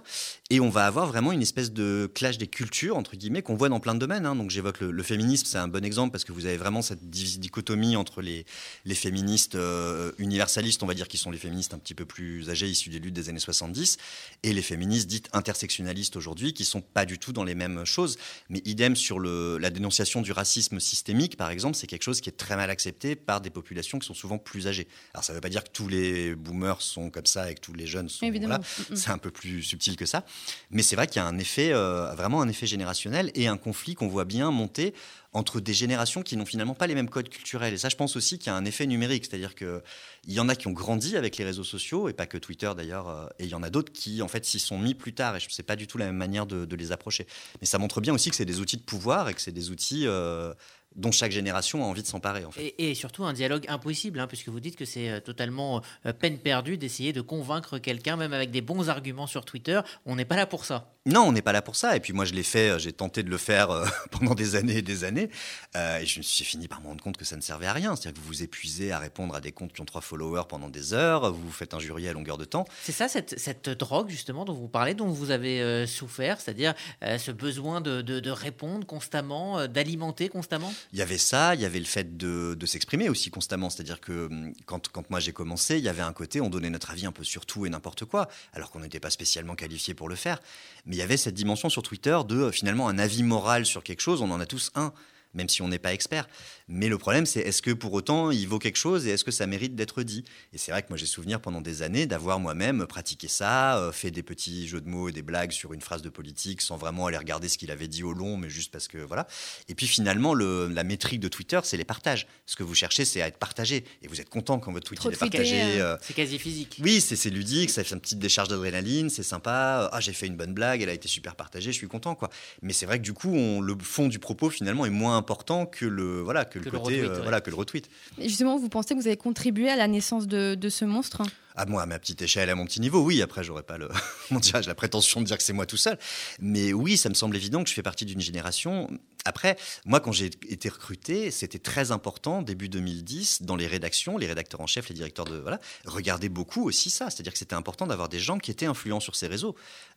Et 0.50 0.60
on 0.60 0.68
va 0.68 0.86
avoir 0.86 1.06
vraiment 1.06 1.32
une 1.32 1.42
espèce 1.42 1.72
de 1.72 2.10
clash 2.12 2.38
des 2.38 2.48
cultures, 2.48 2.96
entre 2.96 3.16
guillemets, 3.16 3.42
qu'on 3.42 3.54
voit 3.54 3.68
dans 3.68 3.80
plein 3.80 3.94
de 3.94 4.00
domaines. 4.00 4.26
Hein. 4.26 4.34
Donc 4.34 4.50
j'évoque 4.50 4.80
le, 4.80 5.02
féminisme, 5.02 5.46
c'est 5.46 5.58
un 5.58 5.68
bon 5.68 5.84
exemple 5.84 6.12
parce 6.12 6.24
que 6.24 6.32
vous 6.32 6.46
avez 6.46 6.56
vraiment 6.56 6.82
cette 6.82 7.08
dichotomie 7.08 7.96
entre 7.96 8.20
les, 8.20 8.44
les 8.84 8.94
féministes 8.94 9.54
euh, 9.54 10.12
universalistes, 10.40 10.82
on 10.82 10.86
va 10.86 10.94
dire, 10.94 11.06
qui 11.06 11.18
sont 11.18 11.30
les 11.30 11.36
féministes 11.36 11.74
un 11.74 11.78
petit 11.78 11.92
peu 11.92 12.06
plus 12.06 12.48
âgés, 12.48 12.66
issus 12.66 12.88
des 12.88 12.98
luttes 12.98 13.12
des 13.12 13.28
années 13.28 13.38
70, 13.38 13.98
et 14.42 14.54
les 14.54 14.62
féministes 14.62 15.06
dites 15.06 15.28
intersectionnalistes 15.34 16.16
aujourd'hui, 16.16 16.54
qui 16.54 16.64
sont 16.64 16.80
pas 16.80 17.04
du 17.04 17.18
tout 17.18 17.34
dans 17.34 17.44
les 17.44 17.54
mêmes 17.54 17.84
choses. 17.84 18.16
Mais 18.48 18.62
idem 18.64 18.96
sur 18.96 19.18
le, 19.18 19.58
la 19.58 19.68
dénonciation 19.68 20.22
du 20.22 20.32
racisme 20.32 20.80
systémique, 20.80 21.36
par 21.36 21.50
exemple, 21.50 21.76
c'est 21.76 21.86
quelque 21.86 22.04
chose 22.04 22.22
qui 22.22 22.30
est 22.30 22.38
très 22.38 22.56
mal 22.56 22.70
accepté 22.70 23.16
par 23.16 23.42
des 23.42 23.50
populations 23.50 23.98
qui 23.98 24.06
sont 24.06 24.14
souvent 24.14 24.38
plus 24.38 24.66
âgées. 24.66 24.88
Alors 25.12 25.24
ça 25.24 25.34
ne 25.34 25.36
veut 25.36 25.42
pas 25.42 25.50
dire 25.50 25.62
que 25.62 25.70
tous 25.70 25.88
les 25.88 26.34
boomers 26.34 26.80
sont 26.80 27.10
comme 27.10 27.26
ça 27.26 27.50
et 27.50 27.54
que 27.54 27.60
tous 27.60 27.74
les 27.74 27.86
jeunes 27.86 28.08
sont... 28.08 28.30
Voilà, 28.30 28.58
mm, 28.58 28.92
mm. 28.92 28.96
c'est 28.96 29.10
un 29.10 29.18
peu 29.18 29.30
plus 29.30 29.62
subtil 29.62 29.96
que 29.96 30.06
ça. 30.06 30.24
Mais 30.70 30.82
c'est 30.82 30.96
vrai 30.96 31.06
qu'il 31.06 31.16
y 31.16 31.22
a 31.22 31.26
un 31.26 31.38
effet, 31.38 31.72
euh, 31.74 32.14
vraiment 32.14 32.40
un 32.40 32.48
effet 32.48 32.66
générationnel 32.66 33.30
et 33.34 33.46
un 33.46 33.58
conflit 33.58 33.94
qu'on 33.94 34.08
voit 34.08 34.24
bien 34.24 34.50
monter 34.50 34.94
entre 35.32 35.60
des 35.60 35.74
générations 35.74 36.22
qui 36.22 36.36
n'ont 36.36 36.44
finalement 36.44 36.74
pas 36.74 36.86
les 36.86 36.94
mêmes 36.94 37.08
codes 37.08 37.28
culturels. 37.28 37.74
Et 37.74 37.78
ça, 37.78 37.88
je 37.88 37.96
pense 37.96 38.16
aussi 38.16 38.38
qu'il 38.38 38.48
y 38.48 38.50
a 38.50 38.56
un 38.56 38.64
effet 38.64 38.86
numérique, 38.86 39.26
c'est-à-dire 39.26 39.54
qu'il 39.54 39.80
y 40.26 40.40
en 40.40 40.48
a 40.48 40.56
qui 40.56 40.66
ont 40.66 40.72
grandi 40.72 41.16
avec 41.16 41.36
les 41.36 41.44
réseaux 41.44 41.64
sociaux, 41.64 42.08
et 42.08 42.12
pas 42.12 42.26
que 42.26 42.38
Twitter 42.38 42.70
d'ailleurs, 42.76 43.08
euh, 43.08 43.26
et 43.38 43.44
il 43.44 43.50
y 43.50 43.54
en 43.54 43.62
a 43.62 43.70
d'autres 43.70 43.92
qui, 43.92 44.22
en 44.22 44.28
fait, 44.28 44.44
s'y 44.44 44.58
sont 44.58 44.78
mis 44.78 44.94
plus 44.94 45.14
tard, 45.14 45.36
et 45.36 45.40
je 45.40 45.46
ne 45.46 45.52
sais 45.52 45.62
pas 45.62 45.76
du 45.76 45.86
tout 45.86 45.98
la 45.98 46.06
même 46.06 46.16
manière 46.16 46.46
de, 46.46 46.74
les 46.74 46.92
approcher. 46.92 47.26
Mais 47.60 47.66
ça 47.66 47.78
montre 47.78 48.00
bien 48.00 48.14
aussi 48.14 48.30
que 48.30 48.36
c'est 48.36 48.44
des 48.44 48.60
outils 48.60 48.76
de 48.76 48.82
pouvoir 48.82 49.28
et 49.28 49.34
que 49.34 49.40
c'est 49.40 49.52
des 49.52 49.70
outils 49.70 50.06
euh, 50.06 50.54
dont 50.96 51.12
chaque 51.12 51.30
génération 51.30 51.84
a 51.84 51.86
envie 51.86 52.02
de 52.02 52.06
s'emparer. 52.06 52.44
En 52.44 52.50
fait. 52.50 52.74
et, 52.78 52.94
surtout 52.94 53.24
un 53.24 53.32
dialogue 53.32 53.64
impossible, 53.68 54.18
hein, 54.18 54.26
puisque 54.26 54.48
vous 54.48 54.60
dites 54.60 54.76
que 54.76 54.84
c'est 54.84 55.08
euh, 55.08 55.20
totalement 55.20 55.82
euh, 56.04 56.12
peine 56.12 56.38
perdue 56.38 56.76
d'essayer 56.76 57.12
de 57.12 57.20
convaincre 57.20 57.78
quelqu'un, 57.78 58.16
même 58.16 58.32
avec 58.32 58.50
des 58.50 58.60
bons 58.60 58.88
arguments 58.88 59.28
sur 59.28 59.44
Twitter. 59.44 59.80
On 60.04 60.16
n'est 60.16 60.24
pas 60.24 60.36
là 60.36 60.46
pour 60.46 60.64
ça. 60.64 60.92
Non, 61.06 61.22
on 61.22 61.32
n'est 61.32 61.42
pas 61.42 61.52
là 61.52 61.62
pour 61.62 61.76
ça. 61.76 61.96
Et 61.96 62.00
puis 62.00 62.12
moi, 62.12 62.24
je 62.24 62.34
l'ai 62.34 62.42
fait, 62.42 62.70
euh, 62.70 62.78
j'ai 62.78 62.92
tenté 62.92 63.22
de 63.22 63.30
le 63.30 63.38
faire 63.38 63.68
pendant 64.10 64.34
des 64.34 64.56
années 64.56 64.78
et 64.78 64.82
des 64.82 65.04
années. 65.04 65.30
et 65.74 66.04
je 66.04 66.18
me 66.18 66.22
suis 66.22 66.44
fini 66.44 66.66
par 66.66 66.80
me 66.80 66.88
rendre 66.88 67.02
compte 67.02 67.16
que 67.16 67.24
ça 67.24 67.36
ne 67.36 67.40
servait 67.40 67.66
à 67.66 67.72
rien. 67.72 67.94
C'est-à-dire 67.94 68.20
que 68.20 68.26
vous 68.26 68.32
vous 68.32 68.42
épuisez 68.42 68.90
à 68.90 68.98
répondre 68.98 69.34
à 69.34 69.40
des 69.40 69.52
comptes 69.52 69.72
qui 69.72 69.80
ont 69.80 69.86
trois 69.86 70.00
followers 70.00 70.44
pendant 70.48 70.68
des 70.68 70.92
heures, 70.92 71.32
vous 71.32 71.40
vous 71.40 71.52
faites 71.52 71.72
injurier 71.72 72.08
à 72.08 72.12
longueur 72.12 72.36
de 72.36 72.44
temps. 72.44 72.64
C'est 72.82 72.92
ça, 72.92 73.08
cette, 73.08 73.38
cette, 73.38 73.68
drogue, 73.68 74.08
justement, 74.08 74.44
dont 74.44 74.54
vous 74.54 74.68
parlez, 74.68 74.94
dont 74.94 75.08
vous 75.08 75.30
avez 75.30 75.86
souffert, 75.86 76.40
c'est-à-dire 76.40 76.74
ce 77.02 77.30
besoin 77.30 77.80
de, 77.80 78.02
de, 78.02 78.20
de 78.20 78.30
répondre 78.30 78.86
constamment, 78.86 79.66
d'alimenter 79.68 80.28
constamment? 80.28 80.72
Il 80.92 80.98
y 80.98 81.02
avait 81.02 81.18
ça, 81.18 81.54
il 81.54 81.60
y 81.60 81.64
avait 81.64 81.78
le 81.78 81.84
fait 81.84 82.16
de, 82.16 82.56
s'exprimer 82.66 83.08
aussi 83.08 83.30
constamment. 83.30 83.70
C'est-à-dire 83.70 84.00
que 84.00 84.26
hum, 84.26 84.52
quand, 84.66 84.88
quand 84.88 85.08
moi 85.10 85.20
j'ai 85.20 85.32
commencé, 85.32 85.78
il 85.78 85.84
y 85.84 85.88
avait 85.88 86.02
un 86.02 86.12
côté, 86.12 86.40
on 86.40 86.50
donnait 86.50 86.70
notre 86.70 86.90
avis 86.90 87.06
un 87.06 87.12
peu 87.12 87.24
sur 87.24 87.46
tout 87.46 87.66
et 87.66 87.70
n'importe 87.70 88.04
quoi, 88.04 88.28
alors 88.52 88.70
qu'on 88.70 88.80
n'était 88.80 89.00
pas 89.00 89.10
spécialement 89.10 89.54
qualifié 89.54 89.94
pour 89.94 90.08
le 90.08 90.16
faire. 90.16 90.40
Mais 90.86 90.96
il 90.96 90.98
y 90.98 91.02
avait 91.02 91.16
cette 91.16 91.34
dimension 91.34 91.68
sur 91.68 91.82
Twitter 91.82 92.18
de 92.26 92.50
finalement 92.50 92.88
un 92.88 92.98
avis 92.98 93.22
moral 93.22 93.66
sur 93.66 93.82
quelque 93.82 94.00
chose, 94.00 94.22
on 94.22 94.30
en 94.30 94.40
a 94.40 94.46
tous 94.46 94.70
un 94.74 94.92
même 95.34 95.48
si 95.48 95.62
on 95.62 95.68
n'est 95.68 95.78
pas 95.78 95.92
expert. 95.92 96.28
Mais 96.68 96.88
le 96.88 96.98
problème, 96.98 97.26
c'est 97.26 97.40
est-ce 97.40 97.62
que 97.62 97.72
pour 97.72 97.92
autant 97.92 98.30
il 98.30 98.46
vaut 98.46 98.58
quelque 98.58 98.76
chose 98.76 99.06
et 99.06 99.10
est-ce 99.10 99.24
que 99.24 99.30
ça 99.30 99.46
mérite 99.46 99.74
d'être 99.74 100.02
dit? 100.02 100.24
Et 100.52 100.58
c'est 100.58 100.70
vrai 100.70 100.82
que 100.82 100.88
moi 100.88 100.96
j'ai 100.96 101.06
souvenir 101.06 101.40
pendant 101.40 101.60
des 101.60 101.82
années 101.82 102.06
d'avoir 102.06 102.38
moi-même 102.38 102.86
pratiqué 102.86 103.28
ça, 103.28 103.78
euh, 103.78 103.92
fait 103.92 104.10
des 104.10 104.22
petits 104.22 104.68
jeux 104.68 104.80
de 104.80 104.88
mots 104.88 105.08
et 105.08 105.12
des 105.12 105.22
blagues 105.22 105.50
sur 105.50 105.72
une 105.72 105.80
phrase 105.80 106.02
de 106.02 106.08
politique 106.08 106.62
sans 106.62 106.76
vraiment 106.76 107.06
aller 107.06 107.16
regarder 107.16 107.48
ce 107.48 107.58
qu'il 107.58 107.70
avait 107.70 107.88
dit 107.88 108.02
au 108.02 108.12
long, 108.12 108.36
mais 108.36 108.48
juste 108.48 108.70
parce 108.70 108.88
que 108.88 108.98
voilà. 108.98 109.26
Et 109.68 109.74
puis 109.74 109.86
finalement, 109.86 110.34
le, 110.34 110.68
la 110.68 110.84
métrique 110.84 111.20
de 111.20 111.28
Twitter, 111.28 111.60
c'est 111.64 111.76
les 111.76 111.84
partages. 111.84 112.26
Ce 112.46 112.56
que 112.56 112.62
vous 112.62 112.74
cherchez, 112.74 113.04
c'est 113.04 113.22
à 113.22 113.26
être 113.26 113.38
partagé. 113.38 113.84
Et 114.02 114.08
vous 114.08 114.20
êtes 114.20 114.28
content 114.28 114.58
quand 114.58 114.72
votre 114.72 114.86
tweet 114.86 115.04
est 115.04 115.18
partagé. 115.18 115.60
Euh, 115.60 115.94
euh, 115.94 115.96
c'est 116.02 116.14
quasi 116.14 116.38
physique. 116.38 116.80
Oui, 116.82 117.00
c'est 117.00 117.30
ludique, 117.30 117.70
ça 117.70 117.84
fait 117.84 117.94
une 117.94 118.00
petite 118.00 118.18
décharge 118.18 118.48
d'adrénaline, 118.48 119.10
c'est 119.10 119.22
sympa. 119.22 119.88
Ah, 119.92 120.00
j'ai 120.00 120.12
fait 120.12 120.26
une 120.26 120.36
bonne 120.36 120.54
blague, 120.54 120.82
elle 120.82 120.88
a 120.88 120.94
été 120.94 121.08
super 121.08 121.36
partagée, 121.36 121.72
je 121.72 121.76
suis 121.76 121.88
content 121.88 122.14
quoi. 122.14 122.30
Mais 122.62 122.72
c'est 122.72 122.86
vrai 122.86 122.98
que 122.98 123.04
du 123.04 123.12
coup, 123.12 123.32
on, 123.34 123.60
le 123.60 123.76
fond 123.80 124.08
du 124.08 124.18
propos 124.18 124.50
finalement 124.50 124.86
est 124.86 124.90
moins 124.90 125.19
important 125.20 125.66
que 125.66 125.86
le, 125.86 126.20
voilà, 126.20 126.44
que, 126.44 126.58
le 126.58 126.70
côté, 126.70 127.02
retweet, 127.02 127.04
euh, 127.04 127.22
voilà, 127.22 127.40
que 127.40 127.50
le 127.50 127.56
retweet. 127.56 127.88
justement, 128.18 128.58
vous 128.58 128.68
pensez 128.68 128.94
que 128.94 129.00
vous 129.00 129.06
avez 129.06 129.16
contribué 129.16 129.70
à 129.70 129.76
la 129.76 129.86
naissance 129.86 130.26
de, 130.26 130.56
de 130.56 130.68
ce 130.68 130.84
monstre? 130.84 131.22
À 131.54 131.66
moi, 131.66 131.82
à 131.82 131.86
ma 131.86 131.98
petite 131.98 132.22
échelle, 132.22 132.50
à 132.50 132.54
mon 132.54 132.64
petit 132.64 132.80
niveau, 132.80 133.02
oui. 133.02 133.22
Après, 133.22 133.44
j'aurais 133.44 133.62
pas 133.62 133.78
le, 133.78 133.88
la 134.66 134.74
prétention 134.74 135.20
de 135.20 135.26
dire 135.26 135.36
que 135.36 135.42
c'est 135.42 135.52
moi 135.52 135.66
tout 135.66 135.76
seul. 135.76 135.98
Mais 136.40 136.72
oui, 136.72 136.96
ça 136.96 137.08
me 137.08 137.14
semble 137.14 137.36
évident 137.36 137.62
que 137.62 137.68
je 137.68 137.74
fais 137.74 137.82
partie 137.82 138.04
d'une 138.04 138.20
génération. 138.20 138.88
Après, 139.24 139.56
moi, 139.84 140.00
quand 140.00 140.12
j'ai 140.12 140.26
été 140.48 140.68
recruté, 140.68 141.30
c'était 141.30 141.58
très 141.58 141.92
important, 141.92 142.42
début 142.42 142.68
2010, 142.68 143.42
dans 143.42 143.56
les 143.56 143.66
rédactions, 143.66 144.16
les 144.16 144.26
rédacteurs 144.26 144.60
en 144.60 144.66
chef, 144.66 144.88
les 144.88 144.94
directeurs 144.94 145.26
de. 145.26 145.36
Voilà, 145.36 145.60
regardaient 145.84 146.28
beaucoup 146.28 146.66
aussi 146.66 146.90
ça. 146.90 147.10
C'est-à-dire 147.10 147.32
que 147.32 147.38
c'était 147.38 147.54
important 147.54 147.86
d'avoir 147.86 148.08
des 148.08 148.20
gens 148.20 148.38
qui 148.38 148.50
étaient 148.50 148.66
influents 148.66 149.00
sur 149.00 149.16
ces 149.16 149.26
réseaux. 149.26 149.54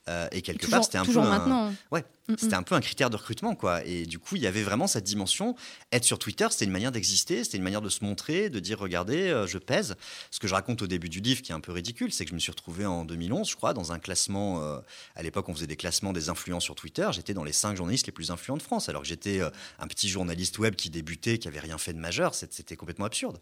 Euh, 0.10 0.27
et 0.32 0.42
quelque 0.42 0.68
part, 0.68 0.84
c'était 0.84 0.98
un 0.98 1.06
peu. 1.06 1.18
Un, 1.18 1.74
ouais, 1.92 2.03
c'était 2.38 2.56
un 2.56 2.63
peu 2.63 2.75
un 2.75 2.82
critère 2.82 3.10
de 3.10 3.15
recrutement, 3.15 3.56
quoi. 3.56 3.86
Et 3.86 4.06
du 4.06 4.20
coup, 4.20 4.36
il 4.36 4.42
y 4.42 4.48
avait 4.48 4.63
vraiment 4.63 4.88
cette 4.88 5.03
dimension. 5.03 5.56
Être 5.92 6.03
sur 6.03 6.20
Twitter, 6.20 6.48
c'était 6.51 6.65
une 6.65 6.72
manière 6.72 6.92
d'exister, 6.92 7.44
c'était 7.44 7.58
une 7.58 7.63
manière 7.63 7.82
de 7.82 7.89
se 7.89 8.03
montrer, 8.03 8.50
de 8.50 8.60
dire 8.60 8.80
regardez, 8.80 9.30
euh, 9.30 9.48
je 9.48 9.58
pèse. 9.58 9.96
Ce 10.32 10.39
que 10.39 10.48
je 10.48 10.53
raconte 10.53 10.82
au 10.82 10.88
début 10.88 11.10
du 11.10 11.22
livre, 11.22 11.42
qui 11.42 11.51
est 11.51 11.56
un 11.56 11.60
peu 11.60 11.72
ridicule, 11.72 12.12
c'est 12.12 12.25
que 12.25 12.30
je 12.30 12.36
me 12.36 12.39
suis 12.39 12.51
retrouvé 12.51 12.86
en 12.86 13.06
2011, 13.06 13.50
je 13.50 13.56
crois, 13.56 13.74
dans 13.74 13.92
un 13.92 14.00
classement. 14.00 14.62
Euh, 14.62 14.80
à 15.15 15.24
l'époque, 15.24 15.48
on 15.50 15.53
faisait 15.53 15.68
des 15.68 15.77
classements 15.77 16.12
des 16.12 16.30
influents 16.30 16.60
sur 16.60 16.75
Twitter. 16.75 17.08
J'étais 17.12 17.34
dans 17.34 17.44
les 17.44 17.53
cinq 17.53 17.75
journalistes 17.75 18.08
les 18.08 18.13
plus 18.13 18.32
influents 18.32 18.58
de 18.58 18.62
France, 18.62 18.89
alors 18.89 19.01
que 19.03 19.08
j'étais 19.13 19.41
un 19.79 19.88
petit 19.88 20.10
journaliste 20.10 20.60
web 20.60 20.75
qui 20.75 20.89
débutait, 20.89 21.38
qui 21.38 21.48
avait 21.48 21.60
rien 21.60 21.77
fait 21.77 21.93
de 21.93 22.00
majeur. 22.00 22.34
C'était 22.36 22.75
complètement 22.75 23.05
absurde. 23.05 23.39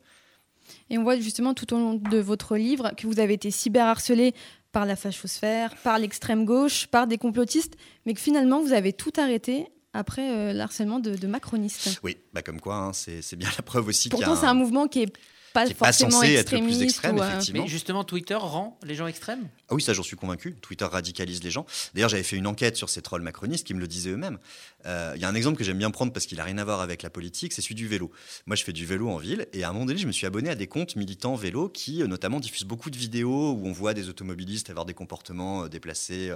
Et 0.89 0.97
on 0.97 1.03
voit 1.03 1.19
justement 1.19 1.53
tout 1.53 1.73
au 1.73 1.77
long 1.77 1.95
de 1.95 2.17
votre 2.17 2.55
livre 2.57 2.91
que 2.97 3.07
vous 3.07 3.19
avez 3.19 3.33
été 3.33 3.51
cyberharcelé 3.51 4.33
par 4.71 4.85
la 4.85 4.95
fachosphère, 4.95 5.75
par 5.77 5.99
l'extrême 5.99 6.45
gauche, 6.45 6.87
par 6.87 7.07
des 7.07 7.17
complotistes, 7.17 7.75
mais 8.05 8.13
que 8.13 8.21
finalement 8.21 8.61
vous 8.61 8.73
avez 8.73 8.93
tout 8.93 9.13
arrêté 9.17 9.67
après 9.93 10.31
euh, 10.31 10.53
l'harcèlement 10.53 10.99
de, 10.99 11.27
macronistes. 11.27 11.99
Oui, 12.03 12.17
bah 12.33 12.41
comme 12.41 12.61
quoi, 12.61 12.75
hein, 12.75 12.93
c'est 12.93 13.35
bien 13.35 13.49
la 13.57 13.63
preuve 13.63 13.87
aussi. 13.87 14.09
Pourtant, 14.09 14.35
c'est 14.35 14.45
un 14.45 14.53
mouvement 14.53 14.87
qui 14.87 15.01
est 15.01 15.13
pas 15.53 15.67
forcément 15.67 16.11
censé 16.11 16.33
être 16.33 16.51
le 16.51 16.61
plus 16.61 16.81
extrême, 16.81 17.19
euh, 17.19 17.27
effectivement. 17.27 17.63
Mais 17.63 17.69
justement, 17.69 18.03
Twitter 18.03 18.35
rend 18.35 18.79
les 18.83 18.95
gens 18.95 19.07
extrêmes? 19.07 19.49
Ah 19.69 19.73
Oui, 19.73 19.81
ça 19.81 19.93
j'en 19.93 20.03
suis 20.03 20.15
convaincu. 20.15 20.55
Twitter 20.61 20.85
radicalise 20.85 21.43
les 21.43 21.51
gens. 21.51 21.65
D'ailleurs, 21.93 22.09
j'avais 22.09 22.23
fait 22.23 22.37
une 22.37 22.47
enquête 22.47 22.75
sur 22.75 22.89
ces 22.89 23.01
trolls 23.01 23.21
macronistes 23.21 23.65
qui 23.65 23.73
me 23.73 23.79
le 23.79 23.87
disaient 23.87 24.11
eux-mêmes. 24.11 24.39
Euh, 24.85 25.13
il 25.15 25.21
y 25.21 25.25
a 25.25 25.29
un 25.29 25.35
exemple 25.35 25.57
que 25.57 25.63
j'aime 25.63 25.77
bien 25.77 25.91
prendre 25.91 26.13
parce 26.13 26.25
qu'il 26.25 26.37
n'a 26.37 26.43
rien 26.43 26.57
à 26.57 26.63
voir 26.63 26.81
avec 26.81 27.03
la 27.03 27.09
politique, 27.09 27.53
c'est 27.53 27.61
celui 27.61 27.75
du 27.75 27.87
vélo. 27.87 28.11
Moi, 28.45 28.55
je 28.55 28.63
fais 28.63 28.73
du 28.73 28.85
vélo 28.85 29.09
en 29.09 29.17
ville 29.17 29.47
et 29.53 29.63
à 29.63 29.69
un 29.69 29.73
moment 29.73 29.85
donné, 29.85 29.99
je 29.99 30.07
me 30.07 30.11
suis 30.11 30.25
abonné 30.25 30.49
à 30.49 30.55
des 30.55 30.67
comptes 30.67 30.95
militants 30.95 31.35
vélo 31.35 31.69
qui, 31.69 32.01
euh, 32.01 32.07
notamment, 32.07 32.39
diffusent 32.39 32.65
beaucoup 32.65 32.89
de 32.89 32.97
vidéos 32.97 33.53
où 33.53 33.67
on 33.67 33.71
voit 33.71 33.93
des 33.93 34.09
automobilistes 34.09 34.69
avoir 34.69 34.85
des 34.85 34.93
comportements 34.93 35.67
déplacés, 35.67 36.31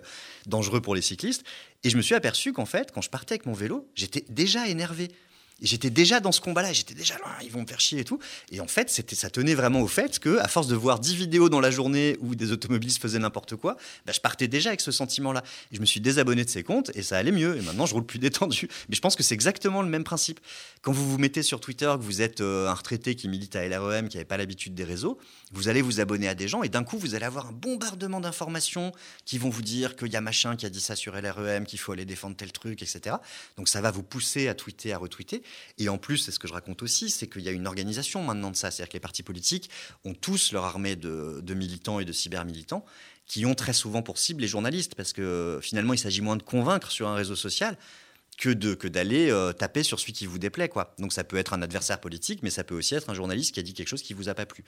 dangereux 0.45 0.81
pour 0.81 0.95
les 0.95 1.01
cyclistes. 1.01 1.43
Et 1.83 1.89
je 1.89 1.97
me 1.97 2.01
suis 2.01 2.15
aperçu 2.15 2.53
qu'en 2.53 2.65
fait, 2.65 2.91
quand 2.91 3.01
je 3.01 3.09
partais 3.09 3.33
avec 3.33 3.45
mon 3.45 3.53
vélo, 3.53 3.87
j'étais 3.95 4.25
déjà 4.29 4.67
énervé 4.67 5.09
j'étais 5.61 5.89
déjà 5.89 6.19
dans 6.19 6.31
ce 6.31 6.41
combat-là, 6.41 6.73
j'étais 6.73 6.93
déjà 6.93 7.15
là, 7.15 7.37
ils 7.43 7.51
vont 7.51 7.61
me 7.61 7.67
faire 7.67 7.79
chier 7.79 7.99
et 7.99 8.03
tout. 8.03 8.19
Et 8.51 8.59
en 8.59 8.67
fait, 8.67 8.89
ça 8.89 9.29
tenait 9.29 9.55
vraiment 9.55 9.81
au 9.81 9.87
fait 9.87 10.19
que, 10.19 10.37
à 10.39 10.47
force 10.47 10.67
de 10.67 10.75
voir 10.75 10.99
10 10.99 11.15
vidéos 11.15 11.49
dans 11.49 11.59
la 11.59 11.71
journée 11.71 12.17
où 12.19 12.35
des 12.35 12.51
automobilistes 12.51 13.01
faisaient 13.01 13.19
n'importe 13.19 13.55
quoi, 13.55 13.77
bah, 14.05 14.13
je 14.13 14.19
partais 14.19 14.47
déjà 14.47 14.69
avec 14.69 14.81
ce 14.81 14.91
sentiment-là. 14.91 15.43
Je 15.71 15.79
me 15.79 15.85
suis 15.85 16.01
désabonné 16.01 16.43
de 16.43 16.49
ces 16.49 16.63
comptes 16.63 16.91
et 16.95 17.01
ça 17.01 17.17
allait 17.17 17.31
mieux. 17.31 17.57
Et 17.57 17.61
maintenant, 17.61 17.85
je 17.85 17.93
roule 17.93 18.05
plus 18.05 18.19
détendu. 18.25 18.67
Mais 18.89 18.95
je 18.95 19.01
pense 19.01 19.15
que 19.15 19.23
c'est 19.23 19.35
exactement 19.35 19.81
le 19.81 19.89
même 19.89 20.03
principe. 20.03 20.39
Quand 20.81 20.91
vous 20.91 21.09
vous 21.09 21.17
mettez 21.17 21.43
sur 21.43 21.59
Twitter, 21.59 21.91
que 21.97 22.03
vous 22.03 22.21
êtes 22.21 22.41
euh, 22.41 22.67
un 22.67 22.73
retraité 22.73 23.15
qui 23.15 23.27
milite 23.27 23.55
à 23.55 23.67
LREM, 23.67 24.09
qui 24.09 24.17
n'avait 24.17 24.25
pas 24.25 24.37
l'habitude 24.37 24.75
des 24.75 24.83
réseaux, 24.83 25.17
vous 25.51 25.69
allez 25.69 25.81
vous 25.81 25.99
abonner 25.99 26.27
à 26.27 26.35
des 26.35 26.47
gens 26.47 26.63
et 26.63 26.69
d'un 26.69 26.83
coup, 26.83 26.97
vous 26.97 27.15
allez 27.15 27.25
avoir 27.25 27.47
un 27.47 27.51
bombardement 27.51 28.19
d'informations 28.19 28.91
qui 29.25 29.37
vont 29.37 29.49
vous 29.49 29.61
dire 29.61 29.95
qu'il 29.95 30.11
y 30.11 30.15
a 30.15 30.21
machin 30.21 30.55
qui 30.55 30.65
a 30.65 30.69
dit 30.69 30.81
ça 30.81 30.95
sur 30.95 31.15
LREM, 31.15 31.65
qu'il 31.65 31.79
faut 31.79 31.91
aller 31.91 32.05
défendre 32.05 32.35
tel 32.35 32.51
truc, 32.51 32.81
etc. 32.81 33.15
Donc 33.57 33.69
ça 33.69 33.81
va 33.81 33.91
vous 33.91 34.03
pousser 34.03 34.47
à 34.47 34.53
tweeter, 34.53 34.93
à 34.93 34.97
retweeter. 34.97 35.43
Et 35.77 35.89
en 35.89 35.97
plus, 35.97 36.17
c'est 36.17 36.31
ce 36.31 36.39
que 36.39 36.47
je 36.47 36.53
raconte 36.53 36.83
aussi, 36.83 37.09
c'est 37.09 37.27
qu'il 37.27 37.41
y 37.41 37.49
a 37.49 37.51
une 37.51 37.67
organisation 37.67 38.23
maintenant 38.23 38.51
de 38.51 38.55
ça. 38.55 38.71
C'est-à-dire 38.71 38.89
que 38.89 38.97
les 38.97 39.01
partis 39.01 39.23
politiques 39.23 39.69
ont 40.03 40.13
tous 40.13 40.51
leur 40.51 40.65
armée 40.65 40.95
de, 40.95 41.53
militants 41.53 41.99
et 41.99 42.05
de 42.05 42.11
cyber-militants 42.11 42.85
qui 43.27 43.45
ont 43.45 43.55
très 43.55 43.73
souvent 43.73 44.03
pour 44.03 44.19
cible 44.19 44.41
les 44.41 44.47
journalistes, 44.47 44.93
parce 44.93 45.11
que 45.11 45.59
finalement, 45.61 45.93
il 45.93 45.97
s'agit 45.97 46.21
moins 46.21 46.35
de 46.35 46.43
convaincre 46.43 46.91
sur 46.91 47.07
un 47.07 47.15
réseau 47.15 47.35
social 47.35 47.75
que 48.37 48.49
de 48.49 48.75
d'aller 48.87 49.31
euh, 49.31 49.53
taper 49.53 49.83
sur 49.83 49.99
celui 49.99 50.13
qui 50.13 50.25
vous 50.25 50.39
déplaît 50.39 50.69
quoi. 50.69 50.93
Donc 50.99 51.13
ça 51.13 51.23
peut 51.23 51.37
être 51.37 51.53
un 51.53 51.61
adversaire 51.61 51.99
politique 51.99 52.43
mais 52.43 52.49
ça 52.49 52.63
peut 52.63 52.75
aussi 52.75 52.95
être 52.95 53.09
un 53.09 53.13
journaliste 53.13 53.53
qui 53.53 53.59
a 53.59 53.63
dit 53.63 53.73
quelque 53.73 53.87
chose 53.87 54.01
qui 54.01 54.13
vous 54.13 54.29
a 54.29 54.33
pas 54.33 54.45
plu. 54.45 54.63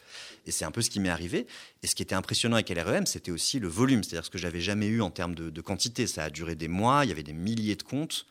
Et 0.46 0.52
c'est 0.52 0.66
un 0.66 0.72
peu 0.72 0.82
ce 0.82 0.90
qui 0.90 1.00
m'est 1.00 1.10
arrivé 1.10 1.48
et 1.84 1.88
ce 1.88 1.96
qui 1.96 2.02
était 2.02 2.16
impressionnant 2.16 2.56
avec 2.56 2.70
LREM, 2.70 3.06
c'était 3.06 3.32
aussi 3.32 3.60
le 3.60 3.68
volume, 3.68 4.04
c'est-à-dire 4.04 4.26
ce 4.26 4.30
que 4.30 4.38
j'avais 4.38 4.62
jamais 4.62 4.88
eu 4.88 5.02
en 5.02 5.12
termes 5.12 5.36
de, 5.36 5.62
quantité, 5.62 6.08
ça 6.08 6.24
a 6.24 6.30
duré 6.30 6.56
des 6.56 6.68
mois, 6.70 7.04
il 7.04 7.10
y 7.10 7.12
avait 7.12 7.24
des 7.24 7.34
milliers 7.34 7.76
de 7.76 7.84
comptes 7.84 8.26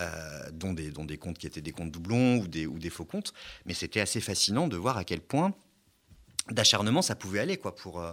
euh, 0.00 0.50
dont, 0.52 0.74
des, 0.74 1.16
comptes 1.16 1.38
qui 1.38 1.46
étaient 1.46 1.62
des 1.62 1.72
comptes 1.72 1.90
doublons 1.90 2.36
ou 2.36 2.48
des, 2.48 2.90
faux 2.90 3.04
comptes. 3.04 3.32
Mais 3.64 3.74
c'était 3.74 4.00
assez 4.00 4.20
fascinant 4.20 4.68
de 4.68 4.76
voir 4.76 4.98
à 4.98 5.04
quel 5.04 5.20
point 5.20 5.54
d'acharnement 6.50 7.02
ça 7.02 7.14
pouvait 7.14 7.40
aller 7.40 7.56
quoi, 7.56 7.74
pour, 7.74 8.00
euh, 8.00 8.12